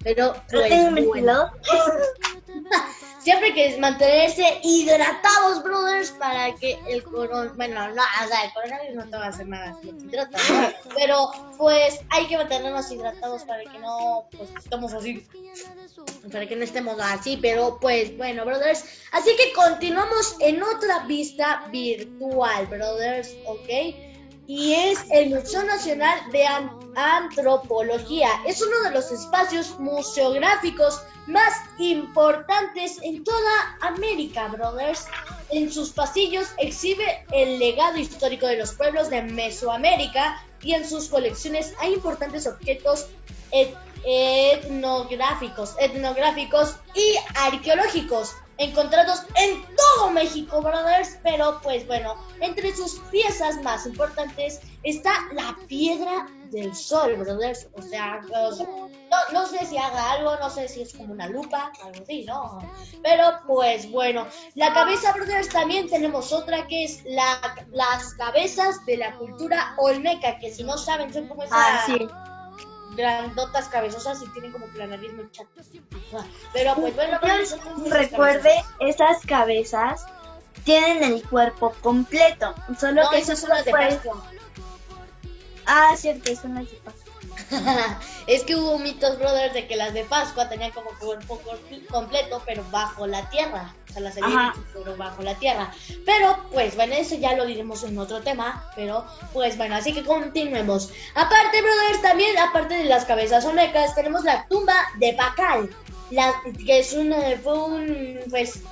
[0.03, 1.49] Pero ¿No pues tengo mi bueno.
[3.29, 8.53] Siempre hay que mantenerse hidratados, brothers, para que el coronavirus, bueno, no, o sea, el
[8.53, 10.41] coronavirus no te va a hacer nada si te hidratas.
[10.95, 15.23] Pero, pues, hay que mantenernos hidratados para que no, pues, estemos así,
[16.31, 21.65] para que no estemos así, pero, pues, bueno, brothers, así que continuamos en otra vista
[21.71, 23.69] virtual, brothers, ¿ok?
[24.47, 28.29] y es el Museo Nacional de An- Antropología.
[28.47, 35.05] Es uno de los espacios museográficos más importantes en toda América, brothers.
[35.51, 41.07] En sus pasillos exhibe el legado histórico de los pueblos de Mesoamérica y en sus
[41.09, 43.07] colecciones hay importantes objetos
[43.51, 51.17] et- etnográficos, etnográficos y arqueológicos encontrados en todo México, brothers.
[51.23, 57.67] Pero pues bueno, entre sus piezas más importantes está la piedra del sol, brothers.
[57.73, 61.27] O sea, los- no, no sé si haga algo, no sé si es como una
[61.27, 62.59] lupa, algo así, ¿no?
[63.03, 67.39] Pero pues bueno, la cabeza, brothers, también tenemos otra que es la,
[67.71, 72.07] las cabezas de la cultura olmeca, que si no saben son como esas Ah, sí.
[72.95, 75.49] grandotas cabezosas y tienen como que la nariz muy chata.
[76.53, 77.55] Pero pues bueno, brothers,
[77.87, 78.99] Recuerde, cabezas.
[78.99, 80.05] esas cabezas
[80.65, 82.53] tienen el cuerpo completo.
[82.79, 84.21] Solo No, que sus son las de Pascua.
[85.71, 87.13] Ah, cierto, son las de Pascua.
[88.27, 91.39] es que hubo mitos, brothers, de que las de Pascua tenían como cuerpo
[91.91, 93.75] completo, pero bajo la tierra.
[93.87, 94.27] O sea, las hecho,
[94.73, 95.71] pero bajo la tierra.
[96.07, 98.71] Pero, pues, bueno, eso ya lo diremos en otro tema.
[98.75, 100.91] Pero, pues, bueno, así que continuemos.
[101.13, 105.69] Aparte, brothers, también, aparte de las cabezas olmecas, tenemos la tumba de Pacal.
[106.09, 106.33] La,
[106.65, 108.63] que es un, eh, fue un, pues,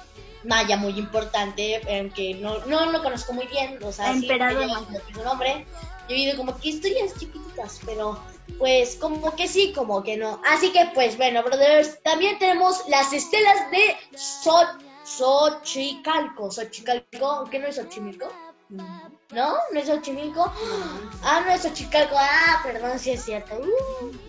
[0.46, 3.78] maya muy importante, eh, que no, no lo conozco muy bien.
[3.84, 5.68] O sea, sí, su nombre.
[6.08, 8.18] Yo oído como que historias chiquititas, pero
[8.58, 10.42] pues como que sí, como que no.
[10.48, 16.52] Así que pues bueno, brothers, también tenemos las estelas de So- Xochicalco.
[16.52, 18.32] Xochicalco, ¿qué no es Xochimilco?
[18.70, 19.56] ¿No?
[19.72, 20.52] ¿No es Xochimilco?
[21.24, 22.16] Ah, no es Xochicalco.
[22.18, 23.58] Ah, perdón, sí es cierto.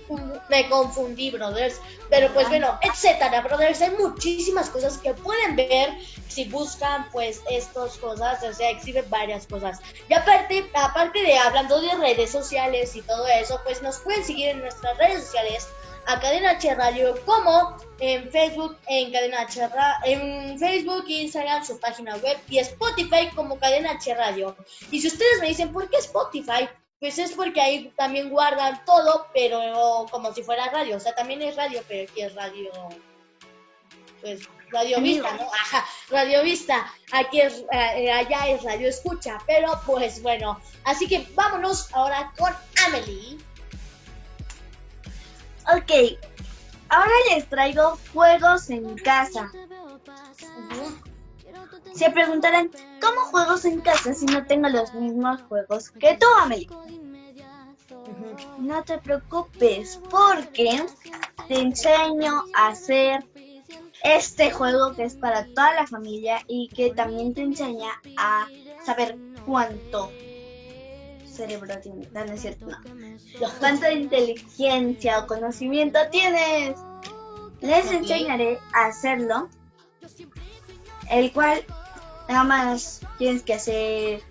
[0.08, 1.80] Uh, me confundí, brothers.
[2.10, 3.80] Pero pues bueno, etcétera, brothers.
[3.82, 5.90] Hay muchísimas cosas que pueden ver
[6.28, 8.42] si buscan pues estas cosas.
[8.42, 9.80] O sea, exhiben varias cosas.
[10.08, 14.48] Y aparte, aparte de hablando de redes sociales y todo eso, pues nos pueden seguir
[14.48, 15.68] en nuestras redes sociales
[16.06, 21.78] a Cadena H Radio como en Facebook, en Cadena H Ra- en Facebook, Instagram, su
[21.78, 24.56] página web y Spotify como Cadena H Radio.
[24.90, 26.66] Y si ustedes me dicen, ¿por qué Spotify?
[27.00, 30.96] Pues es porque ahí también guardan todo, pero como si fuera radio.
[30.96, 32.70] O sea, también es radio, pero aquí es radio.
[34.20, 35.44] Pues Radio Vista, ¿no?
[35.44, 36.92] Ajá, Radio Vista.
[37.12, 39.38] Aquí es, eh, allá es Radio Escucha.
[39.46, 40.60] Pero pues bueno.
[40.84, 42.52] Así que vámonos ahora con
[42.86, 43.38] Amelie.
[45.72, 46.18] Ok,
[46.88, 49.50] ahora les traigo juegos en casa.
[51.98, 56.68] Se preguntarán, ¿cómo juegos en casa si no tengo los mismos juegos que tú, Amelie?
[58.58, 60.86] No te preocupes, porque
[61.48, 63.26] te enseño a hacer
[64.04, 68.46] este juego que es para toda la familia y que también te enseña a
[68.84, 70.12] saber cuánto
[71.26, 72.12] cerebro tienes.
[72.12, 72.78] No, no es cierto, no.
[73.58, 76.78] Cuánta inteligencia o conocimiento tienes.
[77.60, 79.48] Les enseñaré a hacerlo,
[81.10, 81.64] el cual
[82.28, 84.22] nada más tienes que hacer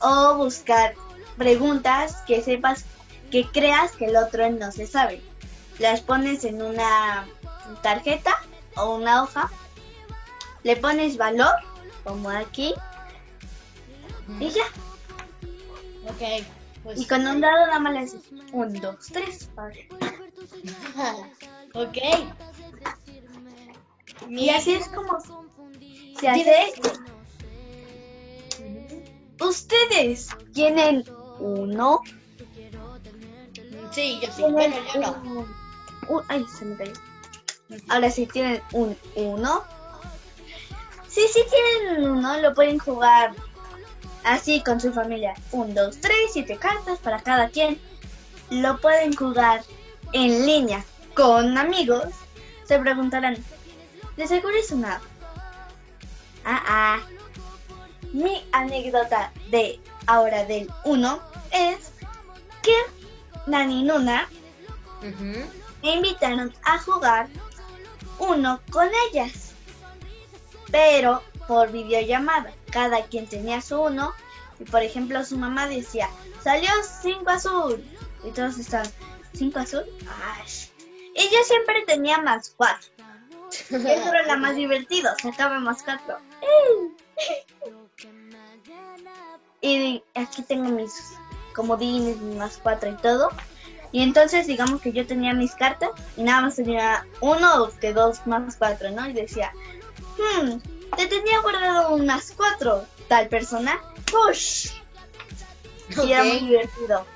[0.00, 0.94] o buscar
[1.36, 2.84] preguntas que sepas
[3.30, 5.22] que creas que el otro no se sabe.
[5.78, 7.26] Las pones en una
[7.82, 8.34] tarjeta
[8.76, 9.50] o una hoja,
[10.62, 11.54] le pones valor,
[12.04, 12.74] como aquí,
[14.40, 14.64] y ya.
[16.08, 16.44] Ok.
[16.82, 18.20] Pues, y con un dado nada más le haces
[18.52, 19.50] 1, 2, 3.
[21.74, 21.98] ok.
[24.28, 25.18] Y así es como
[26.18, 26.72] se hace.
[29.40, 31.04] ¿Ustedes tienen
[31.38, 32.00] uno?
[33.92, 34.36] Sí, yo sí.
[34.36, 35.12] ¿Tienen Bueno, yo no.
[35.22, 35.56] un-
[36.08, 36.92] un- ay, se me cayó.
[37.88, 39.62] Ahora sí tienen un uno.
[41.08, 43.34] Sí, sí tienen uno, lo pueden jugar
[44.24, 45.34] así con su familia.
[45.52, 47.80] Un, dos, tres, siete cartas para cada quien.
[48.50, 49.62] Lo pueden jugar
[50.12, 50.84] en línea
[51.14, 52.04] con amigos.
[52.64, 53.36] Se preguntarán,
[54.16, 55.00] ¿de seguro es una?
[56.44, 57.00] Ah, ah.
[58.16, 61.90] Mi anécdota de ahora del 1 es
[62.62, 62.72] que
[63.46, 64.26] Nani Nuna
[65.82, 67.28] me invitaron a jugar
[68.18, 69.52] uno con ellas,
[70.72, 72.54] pero por videollamada.
[72.70, 74.14] Cada quien tenía su uno
[74.58, 76.08] y por ejemplo su mamá decía,
[76.42, 76.70] salió
[77.02, 77.84] 5 azul
[78.24, 78.90] y todos estaban,
[79.34, 79.84] ¿5 azul?
[80.08, 80.50] Ay.
[81.14, 82.78] Y yo siempre tenía más 4.
[83.50, 86.16] Eso era lo más divertido, sacaba más 4.
[89.60, 91.14] Y aquí tengo mis
[91.54, 93.30] comodines, más 4 y todo.
[93.92, 98.26] Y entonces digamos que yo tenía mis cartas y nada más tenía uno que dos
[98.26, 99.08] más cuatro, ¿no?
[99.08, 99.52] Y decía,
[100.18, 100.58] hmm,
[100.96, 103.80] te tenía guardado un más cuatro, tal persona,
[104.10, 104.70] push.
[106.04, 107.06] Y era muy divertido.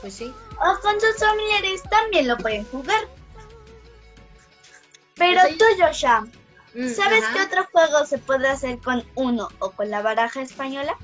[0.00, 0.34] Pues sí.
[0.58, 3.06] O con sus familiares también lo pueden jugar.
[5.14, 6.26] Pero Pues tú, Joshua,
[6.74, 7.32] Mm, ¿sabes ajá.
[7.34, 10.96] qué otro juego se puede hacer con uno o con la baraja española?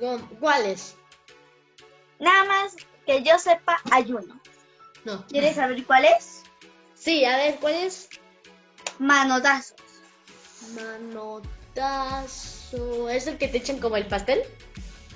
[0.00, 0.94] ¿Cu- ¿Cuáles?
[2.18, 2.74] Nada más
[3.06, 4.40] que yo sepa, hay uno.
[5.04, 5.26] No.
[5.26, 6.42] ¿Quieres saber cuál es?
[6.94, 8.08] Sí, a ver, ¿cuál es?
[8.98, 9.76] Manotazos.
[11.72, 13.08] Manotazo.
[13.08, 14.42] ¿Es el que te echan como el pastel?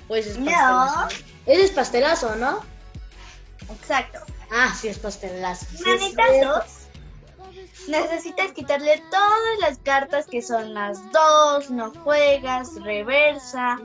[0.07, 0.45] ¿O ese es No.
[0.51, 1.07] pastelazo?
[1.45, 2.63] Ese es pastelazo, ¿no?
[3.69, 4.19] Exacto.
[4.51, 5.65] Ah, sí, es pastelazo.
[5.75, 6.71] Sí, Manetazos.
[7.87, 13.79] Necesitas quitarle todas las cartas que son más dos, no juegas, reversa.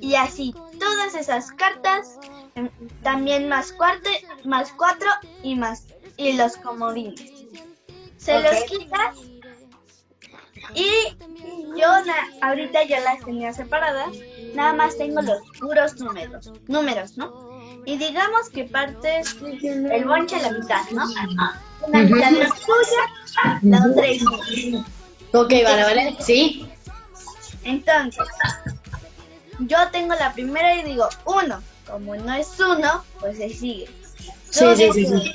[0.00, 2.18] Y así, todas esas cartas,
[2.54, 2.70] em,
[3.02, 4.10] también más cuatro,
[4.44, 5.08] más cuatro
[5.42, 5.86] y más
[6.16, 7.32] y los comodines.
[8.16, 9.16] Se los quitas
[10.74, 11.16] y
[11.78, 11.86] yo
[12.42, 14.16] ahorita ya las tenía separadas,
[14.54, 17.45] nada más tengo los puros números, números, ¿no?
[17.86, 21.04] Y digamos que partes el bonche a la mitad, ¿no?
[21.82, 24.84] Una mitad es tuya, la otra es mía.
[25.32, 26.16] Ok, vale, vale.
[26.20, 26.68] Sí.
[27.62, 28.24] Entonces,
[29.60, 31.62] yo tengo la primera y digo uno.
[31.86, 33.88] Como no es uno, pues se sigue.
[34.50, 35.32] Sí, Dos, sí, sí, sí.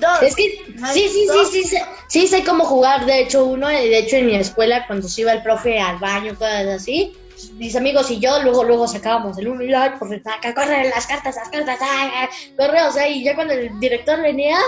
[0.00, 0.22] Dos.
[0.22, 1.50] Es que No sí, sí, sí, dos.
[1.50, 5.08] sí, sé, sí sé cómo jugar, de hecho uno, de hecho en mi escuela cuando
[5.08, 7.16] se iba el profe al baño, cosas así,
[7.52, 11.06] mis amigos y yo luego luego sacábamos el uno y ay, por acá corren las
[11.06, 14.58] cartas, las cartas, ay, ay, corre, o sea, y ya cuando el director venía,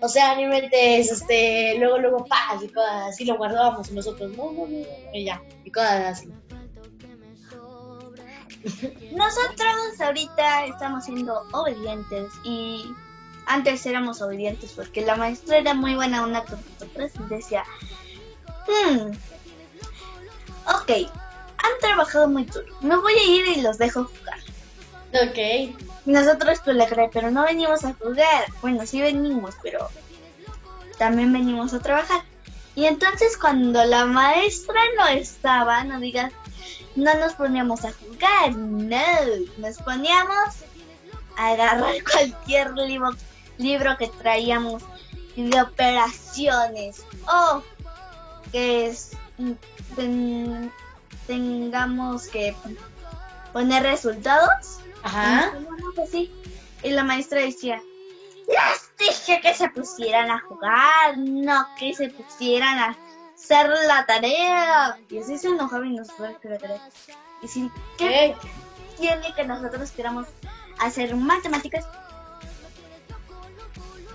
[0.00, 4.52] o sea, ni mentes, este, luego luego paz y cosas así lo guardábamos nosotros, no,
[4.52, 6.28] no, no, no, y ya, y cosas así.
[9.12, 12.86] Nosotros ahorita estamos siendo obedientes y
[13.46, 17.64] antes éramos obedientes porque la maestra era muy buena una con nosotros y decía,
[18.66, 19.10] hmm,
[20.66, 21.10] ok,
[21.64, 24.38] han trabajado muy duro, me voy a ir y los dejo jugar.
[25.14, 25.74] Ok.
[26.06, 28.44] Nosotros pues le creemos, pero no venimos a jugar.
[28.60, 29.88] Bueno, sí venimos, pero
[30.98, 32.22] también venimos a trabajar.
[32.74, 36.32] Y entonces cuando la maestra no estaba, no digas,
[36.96, 38.96] no nos poníamos a jugar, no,
[39.58, 40.54] nos poníamos
[41.36, 43.10] a agarrar cualquier libro,
[43.58, 44.82] libro que traíamos
[45.36, 47.62] de operaciones o
[48.52, 49.12] que es,
[49.96, 50.72] ten-
[51.26, 52.54] tengamos que
[53.52, 54.80] poner resultados.
[55.02, 55.52] Ajá.
[55.52, 56.32] Poníamos así.
[56.82, 57.80] Y la maestra decía,
[58.46, 62.96] les dije que se pusieran a jugar, no que se pusieran a
[63.34, 64.98] hacer la tarea.
[65.08, 66.88] Y así se enojaba y nos fue que la tarea.
[67.42, 68.34] Y si, ¿qué
[68.98, 70.26] tiene que nosotros queramos
[70.78, 71.86] hacer matemáticas?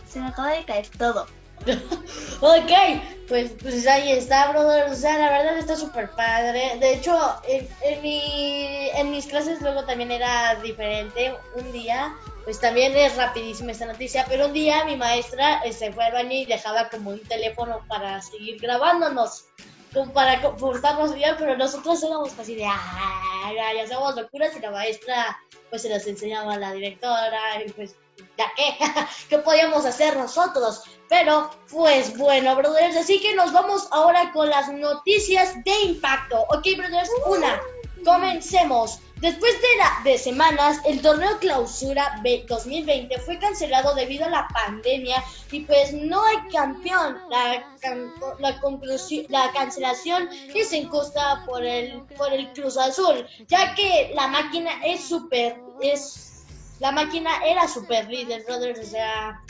[0.07, 1.27] Se me acaba de caer todo.
[2.41, 2.71] Ok,
[3.27, 4.89] pues, pues ahí está, brother.
[4.89, 6.77] O sea, la verdad está súper padre.
[6.79, 11.35] De hecho, en, mi, en mis clases luego también era diferente.
[11.55, 15.91] Un día, pues también es rapidísima esta noticia, pero un día mi maestra eh, se
[15.91, 19.45] fue al baño y dejaba como un teléfono para seguir grabándonos.
[19.93, 24.69] Como para comportarnos bien, pero nosotros éramos así de, ah, ya hacemos locuras y la
[24.69, 25.37] maestra
[25.69, 27.95] pues se las enseñaba a la directora y pues,
[28.37, 28.77] ¿ya qué?
[29.29, 30.83] ¿Qué podíamos hacer nosotros?
[31.07, 36.41] Pero, pues bueno, brothers, así que nos vamos ahora con las noticias de impacto.
[36.49, 37.59] Ok, brothers, una,
[38.03, 38.99] comencemos.
[39.21, 45.21] Después de, la, de semanas, el torneo clausura 2020 fue cancelado debido a la pandemia
[45.51, 47.17] y pues no hay campeón.
[47.29, 47.75] La,
[48.39, 54.27] la, conclusión, la cancelación es injusta por el, por el Cruz Azul, ya que la
[54.27, 56.28] máquina es súper, es,
[56.79, 59.41] la máquina era super líder, brothers, o sea,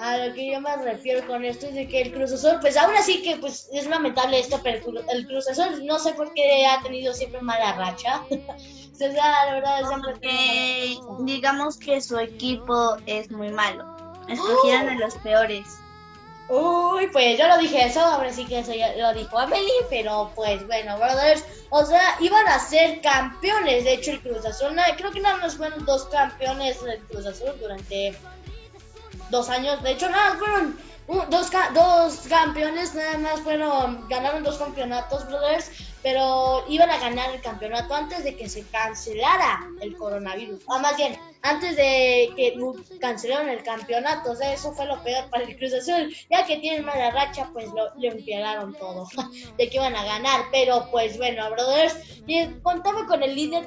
[0.00, 2.76] a lo que yo me refiero con esto es de que el Cruz Azul, pues
[2.76, 4.80] ahora sí que pues es lamentable esto, pero
[5.12, 8.22] el Cruz Azul no sé por qué ha tenido siempre mala racha.
[8.30, 13.84] o sea, la verdad siempre digamos que su equipo es muy malo.
[14.28, 15.66] Escogieron a los peores.
[16.48, 20.32] Uy, pues yo lo dije eso, ahora sí que eso ya lo dijo Amelie, pero
[20.34, 25.10] pues bueno, brothers, o sea, iban a ser campeones, de hecho el Cruz Azul, creo
[25.10, 28.16] que nada más fueron dos campeones del Cruz Azul durante
[29.30, 29.82] dos años.
[29.82, 30.76] De hecho, nada, fueron
[31.28, 35.70] dos, dos campeones, nada más fueron, ganaron dos campeonatos, brothers
[36.02, 40.62] pero iban a ganar el campeonato antes de que se cancelara el coronavirus.
[40.66, 42.54] O más bien, antes de que
[43.00, 44.32] cancelaron el campeonato.
[44.32, 46.14] O sea, eso fue lo peor para el Cruz Azul.
[46.30, 49.08] Ya que tienen mala racha, pues lo, empeoraron todo.
[49.56, 50.42] de que iban a ganar.
[50.50, 51.96] Pero pues bueno, brothers.
[52.62, 53.66] Contaba con el líder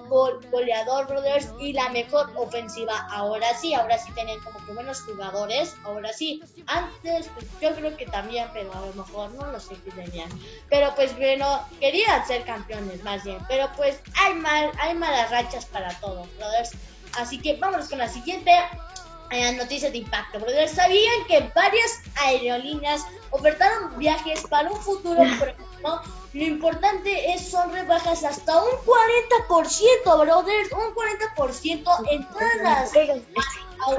[0.51, 1.49] goleador, brothers.
[1.59, 3.07] Y la mejor ofensiva.
[3.11, 5.75] Ahora sí, ahora sí tenían como que menos jugadores.
[5.83, 6.41] Ahora sí.
[6.67, 10.29] Antes, pues, yo creo que también, pero a lo mejor no lo sé qué tenían.
[10.69, 13.39] Pero pues bueno, querían ser campeones más bien.
[13.47, 16.71] Pero pues hay mal, hay malas rachas para todos, brothers.
[17.17, 18.51] Así que vámonos con la siguiente
[19.29, 20.73] eh, noticia de impacto, brothers.
[20.73, 26.01] ¿Sabían que varias aerolíneas ofertaron viajes para un futuro próximo?
[26.33, 32.91] Lo importante es son rebajas hasta un 40%, brothers, un 40% en todas las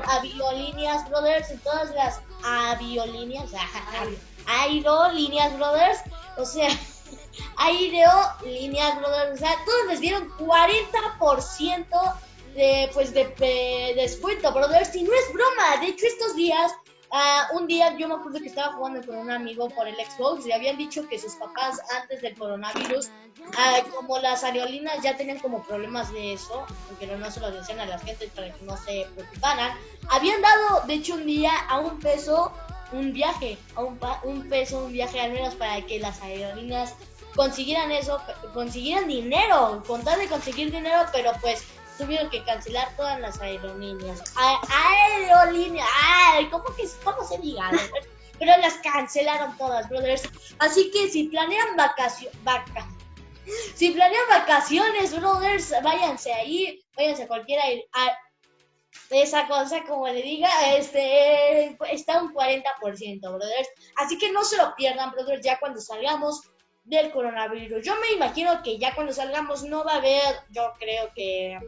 [0.09, 3.51] aviolíneas, brothers, en todas las aviolíneas,
[4.47, 5.99] aerolíneas, brothers,
[6.37, 6.69] o sea,
[7.57, 12.15] aerolíneas, brothers, o sea, todos les dieron 40%
[12.55, 13.25] de, pues de,
[13.97, 14.85] descuento, brother.
[14.87, 16.73] Si no es broma, de hecho estos días,
[17.11, 20.47] uh, un día yo me acuerdo que estaba jugando con un amigo por el Xbox
[20.47, 25.39] y habían dicho que sus papás antes del coronavirus, uh, como las aerolíneas ya tenían
[25.39, 28.77] como problemas de eso, porque no, se lo decían a la gente para que no
[28.77, 29.77] se preocuparan,
[30.11, 32.53] habían dado de hecho un día a un peso
[32.93, 36.95] un viaje, a un, un peso un viaje al menos para que las aerolíneas
[37.35, 38.21] consiguieran eso,
[38.53, 41.65] consiguieran dinero, con tal de conseguir dinero, pero pues
[41.99, 44.23] tuvieron que cancelar todas las aerolíneas.
[44.37, 47.71] aerolíneas, ay, ¿cómo, que, cómo se diga?
[48.39, 50.23] Pero las cancelaron todas, brothers.
[50.59, 52.87] Así que si planean vacaciones, vaca
[53.75, 57.63] si planean vacaciones, brothers, váyanse ahí, váyanse a cualquiera
[59.11, 63.69] esa cosa, como le diga, este está un 40%, brothers.
[63.97, 66.43] Así que no se lo pierdan, brothers, ya cuando salgamos
[66.85, 67.85] del coronavirus.
[67.85, 71.59] Yo me imagino que ya cuando salgamos no va a haber, yo creo que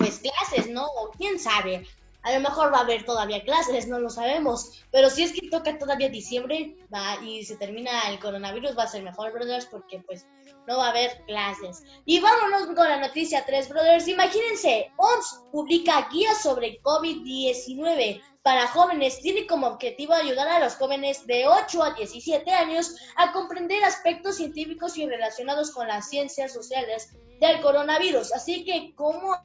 [0.00, 0.86] pues clases, ¿no?
[0.86, 1.86] O quién sabe.
[2.22, 4.82] A lo mejor va a haber todavía clases, no lo sabemos.
[4.90, 8.88] Pero si es que toca todavía diciembre va, y se termina el coronavirus, va a
[8.88, 10.26] ser mejor, brothers, porque pues
[10.66, 11.82] no va a haber clases.
[12.06, 14.08] Y vámonos con la noticia 3, brothers.
[14.08, 19.20] Imagínense, OMS publica guías sobre COVID-19 para jóvenes.
[19.20, 24.36] Tiene como objetivo ayudar a los jóvenes de 8 a 17 años a comprender aspectos
[24.36, 28.32] científicos y relacionados con las ciencias sociales del coronavirus.
[28.32, 29.36] Así que, ¿cómo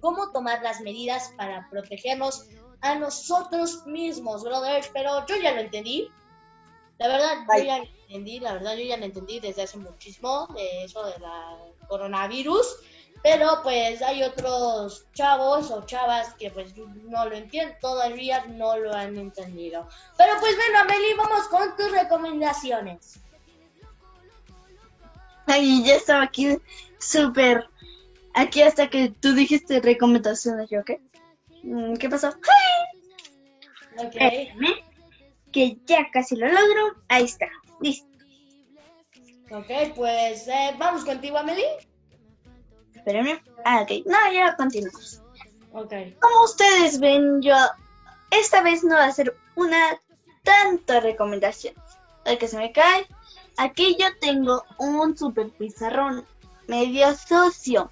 [0.00, 2.46] cómo tomar las medidas para protegernos
[2.80, 4.90] a nosotros mismos, brothers.
[4.92, 6.08] Pero yo ya lo entendí.
[6.98, 10.46] La verdad, yo ya lo entendí, la verdad, yo ya lo entendí desde hace muchísimo
[10.54, 11.56] de eso de la
[11.88, 12.66] coronavirus.
[13.22, 18.94] Pero pues hay otros chavos o chavas que pues no lo entienden, todavía no lo
[18.94, 19.88] han entendido.
[20.16, 23.20] Pero pues bueno, Amelie, vamos con tus recomendaciones.
[25.46, 26.58] Ay, ya estaba aquí
[26.98, 27.68] súper
[28.36, 31.00] Aquí hasta que tú dijiste recomendaciones, ¿yo qué?
[31.62, 32.28] Mm, ¿Qué pasó?
[33.96, 34.14] Ok.
[35.50, 36.96] que ya casi lo logro.
[37.08, 37.46] Ahí está.
[37.80, 38.06] Listo.
[39.50, 41.78] Ok, pues eh, vamos contigo, Amelie.
[42.94, 43.42] Espérenme.
[43.64, 44.04] Ah, ok.
[44.04, 45.22] No, ya continuamos.
[45.72, 45.94] Ok.
[46.20, 47.56] Como ustedes ven, yo
[48.30, 49.98] esta vez no va a ser una
[50.42, 51.72] tanta recomendación.
[52.26, 53.06] El que se me cae.
[53.56, 56.26] Aquí yo tengo un super pizarrón
[56.66, 57.90] medio socio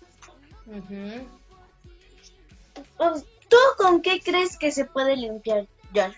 [3.49, 6.15] ¿Tú con qué crees que se puede limpiar, John?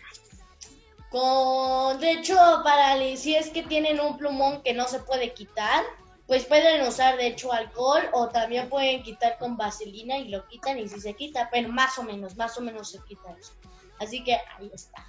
[1.11, 5.85] Con, de hecho, para si es que tienen un plumón que no se puede quitar,
[6.27, 10.79] pues pueden usar de hecho alcohol o también pueden quitar con vaselina y lo quitan
[10.79, 13.53] y si se quita, pero más o menos, más o menos se quita eso.
[14.01, 15.07] Así que ahí está.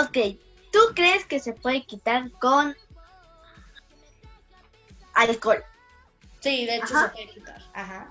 [0.00, 0.38] Ok,
[0.72, 2.74] ¿tú crees que se puede quitar con
[5.14, 5.62] alcohol?
[6.42, 7.62] Sí, de hecho se puede quitar.
[7.72, 8.10] Ajá.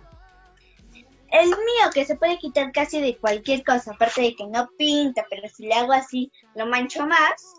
[1.29, 5.25] El mío que se puede quitar casi de cualquier cosa, aparte de que no pinta,
[5.29, 7.53] pero si le hago así lo mancho más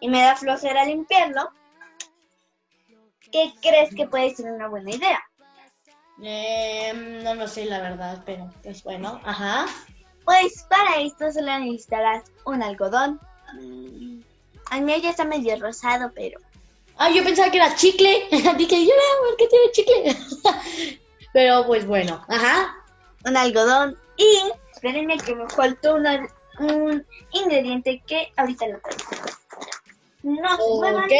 [0.00, 1.50] y me da flojera limpiarlo.
[3.32, 5.20] ¿Qué crees que puede ser una buena idea?
[6.22, 6.92] Eh,
[7.22, 9.20] no lo sé, la verdad, pero es bueno.
[9.24, 9.66] Ajá.
[10.24, 13.20] Pues para esto solo necesitarás un algodón.
[14.70, 16.40] Al mío ya está medio rosado, pero
[17.02, 18.28] Ah, yo pensaba que era chicle.
[18.58, 20.16] Dije, yo veo que tiene chicle.
[21.32, 22.22] pero pues bueno.
[22.28, 22.76] Ajá.
[23.24, 24.38] un algodón y
[24.72, 26.28] espérenme que me faltó una-
[26.58, 29.02] un ingrediente que ahorita lo traigo.
[30.22, 31.12] No, bueno, Ok.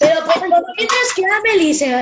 [0.00, 1.92] Pero pues por mientras que Amelie se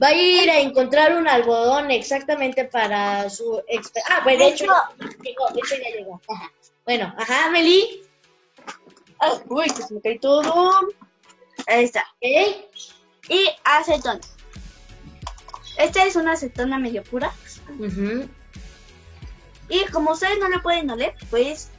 [0.00, 3.60] va a ir a encontrar un algodón exactamente para su...
[4.08, 4.66] Ah, pues de hecho
[5.24, 6.20] llegó, de hecho ya llegó.
[6.28, 6.52] Ajá.
[6.84, 8.02] Bueno, ajá, Amelie.
[9.18, 10.42] ah, uy, que se me cae todo.
[11.68, 12.00] Ahí está.
[12.16, 12.56] Ok.
[13.28, 14.20] Y acetona.
[15.78, 17.32] Esta es una acetona medio pura.
[19.68, 21.70] Y como ustedes no le pueden oler, pues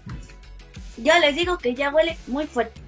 [0.98, 2.80] yo les digo que ya huele muy fuerte.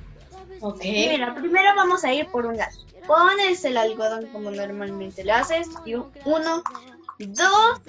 [0.62, 0.82] Ok.
[0.84, 2.72] Mira, primero vamos a ir por un lado.
[3.08, 5.68] Pones el algodón como normalmente lo haces.
[5.86, 6.62] Y un- uno,
[7.18, 7.82] dos,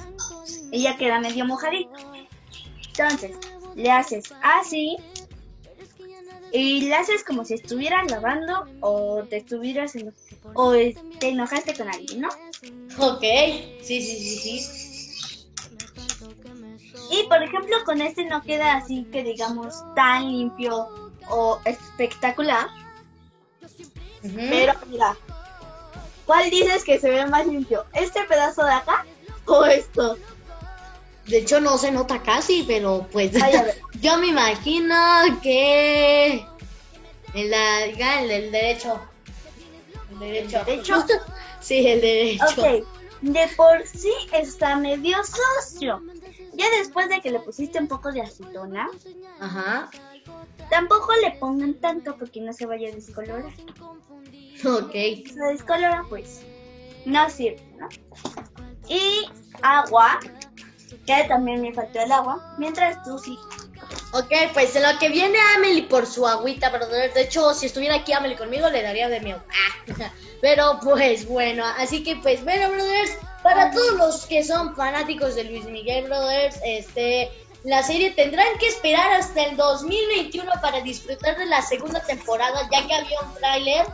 [0.71, 1.91] y ya queda medio mojadito.
[2.89, 3.37] Entonces,
[3.75, 4.97] le haces así.
[6.53, 10.13] Y le haces como si estuvieras lavando o te estuvieras eno-
[10.55, 12.29] o te enojaste con alguien, ¿no?
[12.99, 13.23] Ok.
[13.81, 15.49] Sí, sí, sí, sí.
[17.11, 20.89] Y por ejemplo, con este no queda así que digamos tan limpio
[21.29, 22.69] o espectacular.
[24.51, 25.17] Pero mira,
[26.27, 27.85] ¿cuál dices que se ve más limpio?
[27.93, 29.05] ¿Este pedazo de acá
[29.47, 30.17] o esto?
[31.33, 33.55] De hecho no se nota casi, pero pues Ay,
[34.03, 34.95] yo me imagino
[35.43, 36.45] que
[37.33, 39.01] en la el derecho.
[40.11, 40.63] El derecho.
[40.67, 41.07] derecho?
[41.61, 42.45] sí, el derecho.
[42.45, 42.87] Ok,
[43.23, 46.03] de por sí está medio sucio.
[46.53, 48.91] Ya después de que le pusiste un poco de acetona,
[49.41, 49.91] Ajá.
[50.69, 53.55] tampoco le pongan tanto porque no se vaya a descolorar.
[54.67, 54.93] Ok.
[54.93, 56.43] Si se descolora, pues
[57.07, 57.89] no sirve, ¿no?
[58.87, 59.27] Y
[59.63, 60.21] agua,
[61.07, 63.39] que también me faltó el agua, mientras tú sí.
[64.13, 67.97] Ok, pues en lo que viene Amelie por su agüita, pero de hecho, si estuviera
[67.97, 69.45] aquí Amelie conmigo, le daría de mi agua.
[69.51, 75.37] Ah, Pero pues bueno, así que pues bueno, brothers, para todos los que son fanáticos
[75.37, 77.31] de Luis Miguel, brothers, este,
[77.65, 82.87] la serie tendrán que esperar hasta el 2021 para disfrutar de la segunda temporada, ya
[82.87, 83.87] que había un tráiler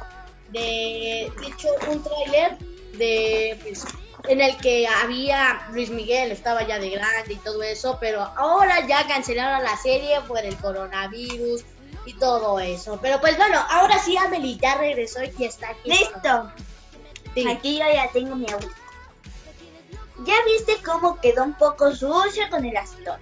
[0.48, 2.58] de, de hecho, un tráiler
[2.94, 3.84] de, pues,
[4.28, 8.86] en el que había Luis Miguel, estaba ya de grande y todo eso, pero ahora
[8.86, 11.64] ya cancelaron la serie por el coronavirus
[12.04, 12.98] y todo eso.
[13.00, 15.90] Pero pues bueno, ahora sí Amelie ya regresó y está aquí.
[15.90, 16.52] ¡Listo!
[17.34, 17.48] Sí.
[17.48, 18.70] Aquí yo ya tengo mi agua.
[20.24, 23.20] ¿Ya viste cómo quedó un poco sucio con el acetona?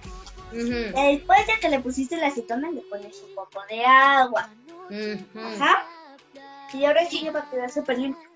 [0.51, 4.49] Después de que le pusiste el acetona, le pones un poco de agua.
[5.35, 5.85] Ajá.
[6.73, 8.26] Y ahora sí ya va a quedar súper limpio.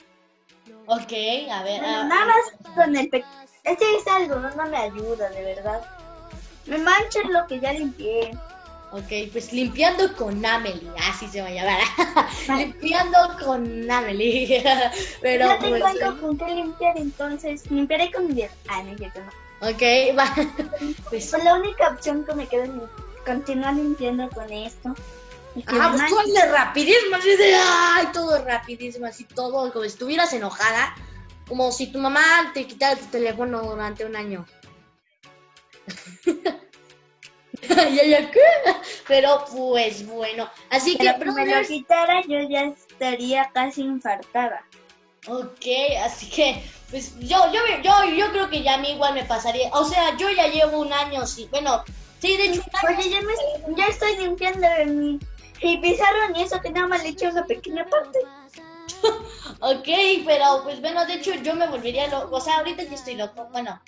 [0.86, 1.13] Ok,
[1.51, 1.80] a ver.
[1.82, 3.24] Bueno, ah, nada más con el pe...
[3.63, 5.82] Este es algodón no me ayuda, de verdad.
[6.65, 8.32] Me mancha lo que ya limpié.
[8.91, 11.80] Ok, pues limpiando con Amelie, así se va a llamar.
[12.57, 14.61] limpiando con Amelie.
[15.22, 18.51] Pero ya tengo pues, algo con qué limpiar, entonces limpiaré con mi dedo.
[18.67, 19.69] Ah, no no.
[19.69, 19.82] Ok,
[20.17, 20.26] va.
[21.09, 22.72] Pues, Pues la única opción que me queda es
[23.26, 24.93] continuar limpiando con esto.
[25.54, 29.88] Que ah, pues tú hazle rapidísimo, así de, ay, todo rapidísimo, así todo, como si
[29.88, 30.95] estuvieras enojada,
[31.47, 34.45] como si tu mamá te quitara tu teléfono durante un año.
[37.68, 38.39] ya, ya, ¿qué?
[39.08, 44.66] Pero pues bueno, así que, Pero que me lo quitara, yo ya estaría casi infartada.
[45.28, 45.66] Ok,
[46.04, 49.70] así que, pues yo, yo, yo, yo creo que ya a mí igual me pasaría.
[49.74, 51.47] O sea, yo ya llevo un año, sí.
[51.52, 51.84] Bueno,
[52.20, 52.97] sí, de hecho, un año.
[52.97, 55.20] Oye, ya, me, ya estoy limpiando mi,
[55.64, 58.20] mi pizarrón y eso que nada más le una pequeña parte.
[59.64, 59.88] Ok,
[60.26, 62.38] pero pues bueno, de hecho yo me volvería loco.
[62.38, 63.47] O sea, ahorita yo estoy loco.
[63.51, 63.80] Bueno,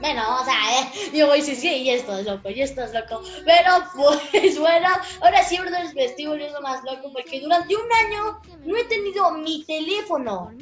[0.00, 2.94] bueno, o sea, eh, yo voy decir, sí, y esto es loco, y esto es
[2.94, 3.20] loco.
[3.44, 4.88] Pero pues bueno,
[5.20, 9.30] ahora sí, brothers, me estoy volviendo más loco porque durante un año no he tenido
[9.32, 10.52] mi teléfono.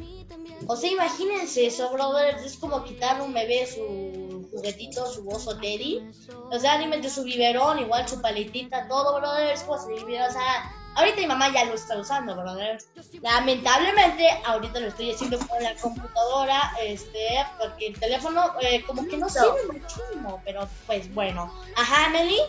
[0.66, 2.42] O sea, imagínense eso, brothers.
[2.42, 6.02] Es como quitarle un bebé su juguetito, su oso Teddy.
[6.50, 9.62] O sea, dime su biberón, igual su paletita, todo, brothers.
[9.64, 12.88] Pues, o sea, ahorita mi mamá ya lo está usando, brothers.
[13.22, 19.16] Lamentablemente, ahorita lo estoy haciendo con la computadora, este, porque el teléfono eh, como que
[19.16, 21.52] no sirve muchísimo, pero pues bueno.
[21.76, 22.42] Ajá, Amelie.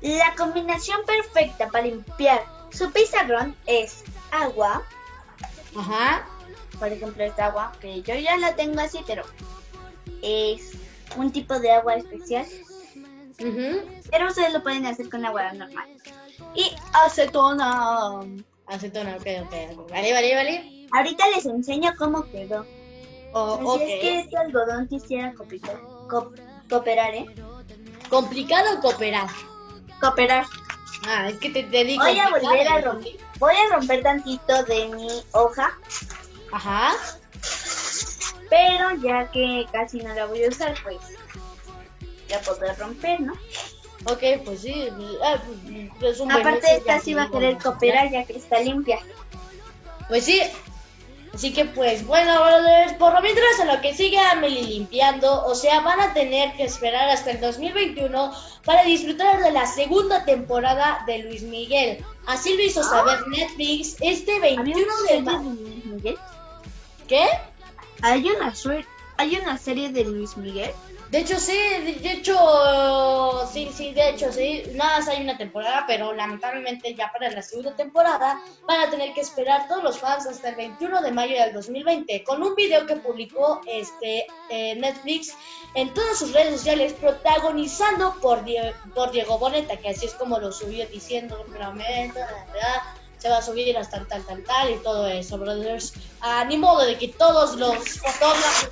[0.00, 4.84] La combinación perfecta para limpiar su pizarrón es agua,
[5.76, 6.26] Ajá.
[6.78, 9.22] Por ejemplo, esta agua, que yo ya la tengo así, pero
[10.22, 10.72] es
[11.16, 12.46] un tipo de agua especial.
[14.10, 15.86] Pero ustedes lo pueden hacer con agua normal.
[16.54, 16.70] Y
[17.04, 18.20] acetona.
[18.66, 19.90] Acetona, ok, ok.
[19.90, 20.86] Vale, vale, vale.
[20.92, 22.66] Ahorita les enseño cómo quedó.
[23.32, 26.32] Oh, Así es que este algodón quisiera cooperar, co-
[26.70, 27.26] cooperar, ¿eh?
[28.08, 29.28] ¿Complicado o cooperar?
[30.00, 30.46] Cooperar.
[31.06, 32.02] Ah, es que te, te digo.
[32.02, 33.16] Voy a volver a romper.
[33.38, 35.78] Voy a romper tantito de mi hoja,
[36.52, 36.92] Ajá.
[38.50, 40.98] pero ya que casi no la voy a usar, pues
[42.28, 43.34] ya podré romper, ¿no?
[44.06, 44.88] Ok, pues sí.
[45.22, 45.42] ah,
[45.98, 48.98] pues, Aparte, esta sí va a querer cooperar ya que está limpia.
[50.08, 50.40] Pues sí.
[51.34, 55.54] Así que pues bueno, brothers, por lo mientras en lo que sigue Amelie limpiando, o
[55.54, 58.32] sea, van a tener que esperar hasta el 2021
[58.64, 62.02] para disfrutar de la segunda temporada de Luis Miguel.
[62.26, 65.50] Así lo hizo saber Netflix este ¿Había 21 una de mayo.
[65.50, 66.18] Luis Miguel?
[67.08, 67.26] ¿Qué?
[68.02, 68.54] ¿Hay una,
[69.16, 70.70] ¿Hay una serie de Luis Miguel?
[71.10, 71.56] De hecho, sí,
[72.02, 74.62] de hecho, sí, sí, de hecho, sí.
[74.74, 79.14] Nada más hay una temporada, pero lamentablemente ya para la segunda temporada van a tener
[79.14, 82.84] que esperar todos los fans hasta el 21 de mayo del 2020 con un video
[82.84, 85.34] que publicó este eh, Netflix
[85.74, 90.38] en todas sus redes sociales protagonizando por, Die- por Diego Boneta, que así es como
[90.38, 92.82] lo subió diciendo, "Prometo, la verdad,
[93.18, 95.92] se va a subir hasta tal, tal, tal y todo eso, brothers.
[96.20, 98.70] Ah, ni modo de que todos los fotógrafos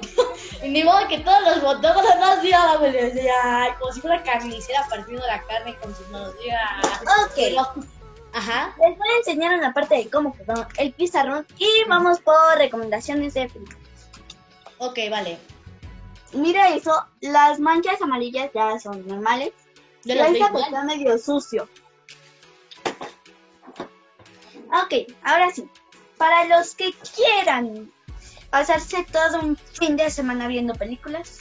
[0.62, 5.42] ni modo que todos los fotógrafos digan, me decía, como si fuera carnicera partiendo la
[5.42, 6.34] carne con sus manos.
[6.42, 6.80] diga.
[7.24, 7.84] Ok.
[8.32, 8.74] Ajá.
[8.80, 13.34] Les voy a enseñar una parte de cómo quedó el pizarrón y vamos por recomendaciones
[13.34, 13.78] de películas.
[14.78, 15.38] Ok, vale.
[16.32, 19.52] Mira eso, las manchas amarillas ya son normales.
[20.02, 20.64] De de igual.
[20.64, 21.68] está medio sucio.
[24.68, 25.68] Ok, ahora sí.
[26.16, 27.92] Para los que quieran
[28.50, 31.38] pasarse todo un fin de semana viendo películas,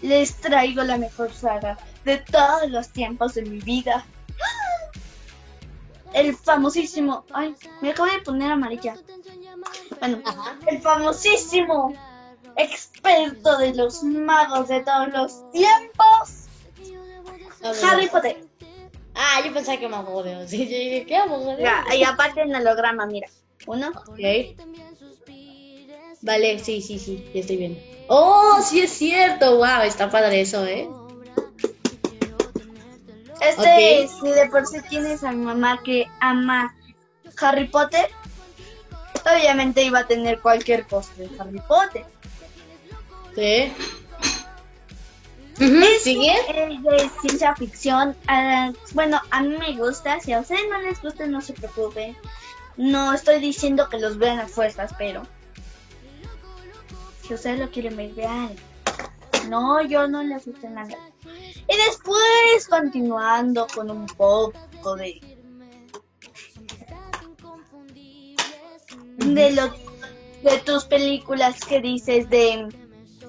[0.00, 4.04] les traigo la mejor saga de todos los tiempos de mi vida.
[6.12, 7.24] El famosísimo.
[7.32, 8.96] Ay, me acabo de poner amarilla.
[9.98, 10.58] Bueno, Ajá.
[10.66, 11.94] el famosísimo
[12.56, 16.48] experto de los magos de todos los tiempos.
[17.82, 18.44] Harry Potter.
[19.24, 20.24] Ah, yo pensaba que me abogó.
[20.48, 21.56] Sí, sí, sí, ¿qué abogó?
[21.56, 23.28] Ya, y aparte en holograma, mira.
[23.66, 23.90] Uno.
[23.90, 24.56] Ok.
[26.22, 28.04] Vale, sí, sí, sí, ya estoy bien.
[28.08, 29.58] Oh, sí es cierto.
[29.58, 30.88] Wow, está padre eso, ¿eh?
[33.40, 34.10] Este, Ok.
[34.20, 36.74] si de por sí tienes a mi mamá que ama
[37.40, 38.08] Harry Potter,
[39.24, 42.04] obviamente iba a tener cualquier cosa de Harry Potter.
[43.36, 43.72] Sí.
[46.02, 46.34] ¿Sigue?
[46.48, 48.16] Es de ciencia ficción.
[48.94, 50.18] bueno, a mí me gusta.
[50.20, 52.16] Si a ustedes no les gusta, no se preocupen.
[52.76, 55.22] No estoy diciendo que los vean a fuerzas, pero
[57.26, 58.56] si ustedes lo quieren ver, vean.
[59.48, 60.96] No, yo no les gusta nada.
[61.24, 65.20] Y después, continuando con un poco de.
[69.18, 69.68] de lo
[70.42, 72.66] de tus películas que dices de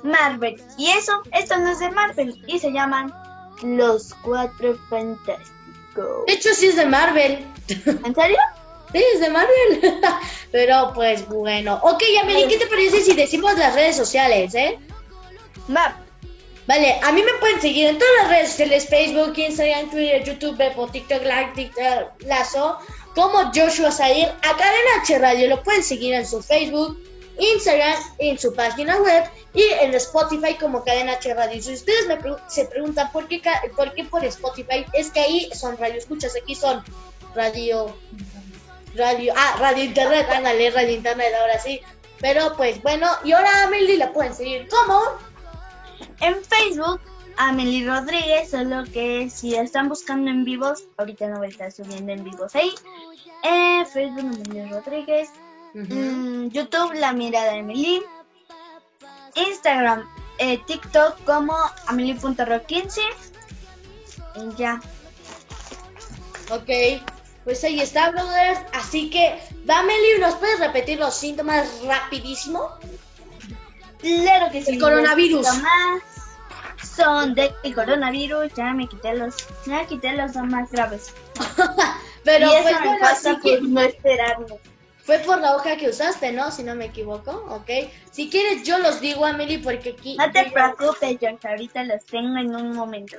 [0.03, 0.61] Marvel.
[0.77, 2.43] Y eso, esto no es de Marvel.
[2.47, 3.13] Y se llaman
[3.63, 6.25] Los Cuatro Fantásticos.
[6.27, 7.45] De hecho, sí es de Marvel.
[7.67, 8.37] ¿En serio?
[8.91, 10.01] Sí, es de Marvel.
[10.51, 11.79] Pero pues bueno.
[11.81, 14.77] Ok, Amelie, ¿qué te parece si decimos las redes sociales, eh?
[15.75, 15.99] Va.
[16.65, 20.55] Vale, a mí me pueden seguir en todas las redes sociales, Facebook, Instagram, Twitter, YouTube,
[20.55, 22.77] Beppo, TikTok, Like, TikTok, Lazo,
[23.13, 24.27] como Joshua Zair.
[24.27, 26.97] A Cadena H Radio lo pueden seguir en su Facebook,
[27.37, 29.23] Instagram, en su página web
[29.53, 31.61] y en Spotify como Cadena H Radio.
[31.61, 32.17] Si ustedes me
[32.47, 33.41] se preguntan por qué,
[34.09, 36.83] por Spotify, es que ahí son radio escuchas, aquí son
[37.35, 37.95] radio,
[38.95, 41.81] radio, ah, radio internet, ándale, radio internet, ahora sí.
[42.19, 45.01] Pero pues bueno, y ahora a Amelie la pueden seguir como...
[46.21, 47.01] En Facebook,
[47.37, 52.11] Amelie Rodríguez, solo que si están buscando en vivos, ahorita no voy a estar subiendo
[52.13, 52.73] en vivos ahí.
[53.43, 55.29] En Facebook, Amelie Rodríguez.
[55.73, 58.01] Mm, YouTube, La Mirada de Amelie.
[59.35, 60.07] Instagram,
[60.37, 61.55] eh, TikTok como
[61.87, 63.01] Amelie.ro15.
[64.35, 64.81] Y ya.
[66.51, 66.69] Ok,
[67.43, 68.59] pues ahí está, brothers.
[68.73, 72.69] Así que, Dameli, ¿nos puedes repetir los síntomas rapidísimo?
[73.99, 74.73] Claro que sí.
[74.73, 75.41] El coronavirus.
[75.41, 76.03] Los síntomas
[76.95, 78.53] son del coronavirus.
[78.53, 81.13] Ya me quité los, ya quité los más graves.
[82.23, 84.45] Pero y eso pues me bueno, pasa que por no esperarme.
[85.03, 86.49] Fue por la hoja que usaste, ¿no?
[86.49, 87.69] Si no me equivoco, ok.
[88.11, 90.15] Si quieres, yo los digo, Amelie, porque aquí...
[90.17, 93.17] No te preocupes, George, ahorita los tengo en un momento.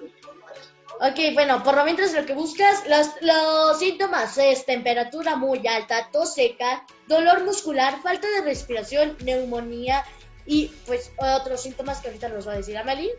[1.01, 6.09] Ok, bueno, por lo mientras lo que buscas, los, los síntomas es temperatura muy alta,
[6.11, 10.05] tos seca, dolor muscular, falta de respiración, neumonía
[10.47, 13.11] y pues otros síntomas que ahorita nos va a decir Amelie.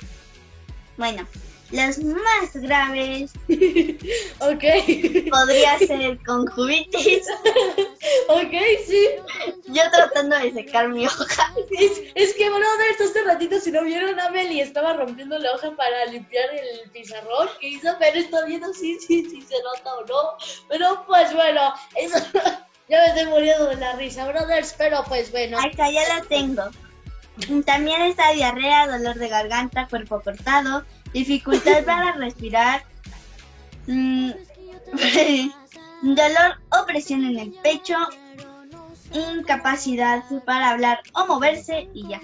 [0.98, 1.28] Bueno,
[1.72, 3.32] los más graves.
[4.40, 5.30] ok.
[5.32, 7.28] Podría ser conjubitis.
[8.30, 8.54] ok,
[8.86, 9.08] sí.
[9.68, 11.54] Yo tratando de secar mi hoja.
[11.80, 15.76] Es, es que, brother, este ratito, si no vieron a Meli, estaba rompiendo la hoja
[15.76, 20.06] para limpiar el pizarrón que hizo, pero está viendo si sí, sí, se nota o
[20.06, 20.38] no.
[20.70, 22.18] Pero pues bueno, eso.
[22.90, 25.58] ya me estoy muriendo de la risa, brothers, pero pues bueno.
[25.60, 26.64] Ahí está, ya la tengo.
[27.66, 30.86] También está diarrea, dolor de garganta, cuerpo cortado,
[31.16, 32.84] dificultad para respirar,
[33.88, 34.32] mm,
[36.04, 37.96] dolor o presión en el pecho,
[39.14, 42.20] incapacidad para hablar o moverse y ya.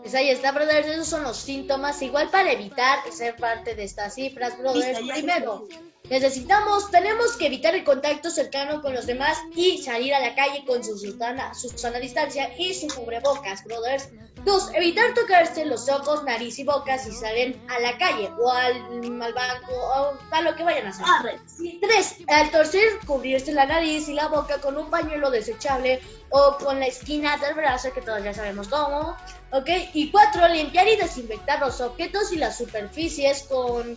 [0.00, 2.00] Pues ahí está, brothers, esos son los síntomas.
[2.02, 5.00] Igual para evitar ser parte de estas cifras, brothers.
[5.00, 5.66] Primero,
[6.10, 10.64] necesitamos, tenemos que evitar el contacto cercano con los demás y salir a la calle
[10.66, 14.08] con su sana, su sana distancia y su cubrebocas, brothers.
[14.44, 18.74] Dos, evitar tocarse los ojos, nariz y boca si salen a la calle o al,
[19.22, 21.40] al banco o a lo que vayan a hacer.
[21.80, 26.00] Tres, al torcer, cubrirse la nariz y la boca con un pañuelo desechable
[26.30, 29.16] o con la esquina del brazo, que todos ya sabemos cómo.
[29.52, 29.68] ¿Ok?
[29.92, 33.96] Y cuatro, limpiar y desinfectar los objetos y las superficies con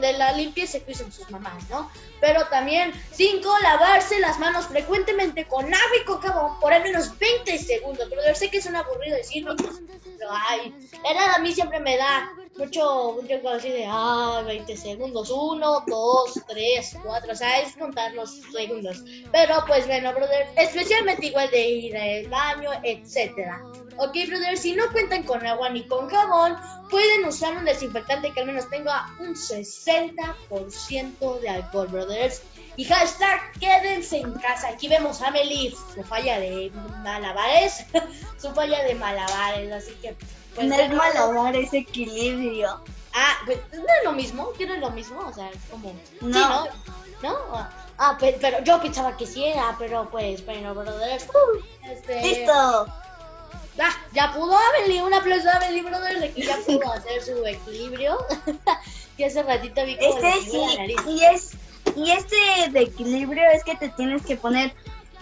[0.00, 1.90] de la limpieza que usan sus mamás, ¿no?
[2.20, 7.58] Pero también, cinco, lavarse las manos frecuentemente con agua y jabón por al menos 20
[7.58, 8.06] segundos.
[8.08, 11.96] Pero yo sé que es un aburrido decirlo, pero ay, verdad a mí siempre me
[11.96, 17.76] da mucho, mucho así de, ah, 20 segundos, uno, dos, tres, cuatro, o sea, es
[17.76, 19.02] contar los segundos.
[19.32, 23.62] Pero pues bueno, brother, especialmente igual de ir al baño, etcétera.
[23.98, 26.56] Ok, brother, si no cuentan con agua ni con jabón,
[26.88, 32.42] pueden usar un desinfectante que al menos tenga un 60% de alcohol, brothers.
[32.76, 34.68] Y hashtag quédense en casa.
[34.68, 36.70] Aquí vemos a Amelie, su falla de
[37.02, 37.86] malabares.
[38.38, 40.14] su falla de malabares, así que.
[40.54, 42.80] Pues, no es malabar, es equilibrio.
[43.14, 45.18] Ah, pues no es lo mismo, ¿qué no es lo mismo?
[45.26, 45.92] O sea, es como.
[46.20, 46.38] No.
[46.38, 46.66] ¿no?
[47.22, 47.68] ¿No?
[47.98, 51.26] Ah, pero, yo pensaba que sí era, pero pues, bueno, brothers.
[51.82, 52.22] Este...
[52.22, 52.86] ¡Listo!
[53.80, 57.44] Ah, ya pudo Amelie, un aplauso a Amelie, brother, de que ya pudo hacer su
[57.44, 58.18] equilibrio.
[59.16, 60.60] y hace ratito vi como este sí,
[61.08, 61.50] y es
[61.96, 62.36] y este
[62.70, 64.72] de equilibrio es que te tienes que poner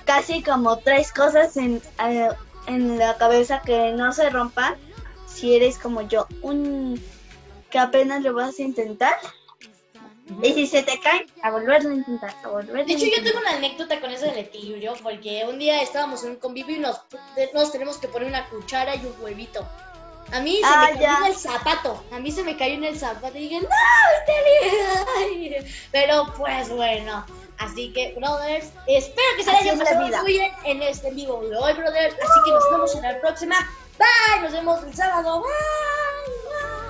[0.05, 2.29] casi como tres cosas en, eh,
[2.67, 4.77] en la cabeza que no se rompan
[5.27, 7.03] si eres como yo, un
[7.71, 9.17] que apenas lo vas a intentar
[10.43, 13.39] y si se te cae, a volverlo a intentar, a volverlo De hecho, yo tengo
[13.39, 17.01] una anécdota con eso del equilibrio, porque un día estábamos en un convivio y nos,
[17.55, 19.67] nos tenemos que poner una cuchara y un huevito.
[20.33, 22.85] A mí se ah, me cayó en el zapato, a mí se me cayó en
[22.85, 23.69] el zapato y dije, no,
[25.93, 27.25] Pero pues bueno,
[27.59, 31.73] así que, brothers, espero que se hayan pasado muy bien en este vivo de hoy,
[31.75, 32.17] brothers.
[32.17, 33.55] Así que nos vemos en la próxima.
[33.99, 35.43] Bye, nos vemos el sábado.
[35.43, 36.86] Bye.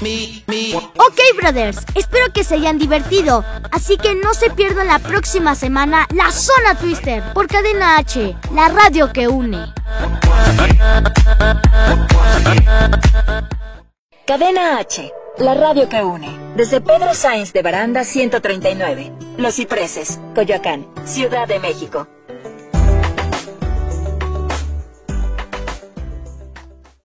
[0.00, 3.44] Ok, brothers, espero que se hayan divertido.
[3.70, 8.68] Así que no se pierdan la próxima semana la Zona Twister por Cadena H, la
[8.68, 9.74] radio que une.
[14.26, 16.54] Cadena H, la radio que une.
[16.56, 22.08] Desde Pedro Sáenz de Baranda 139, Los Cipreses, Coyoacán, Ciudad de México.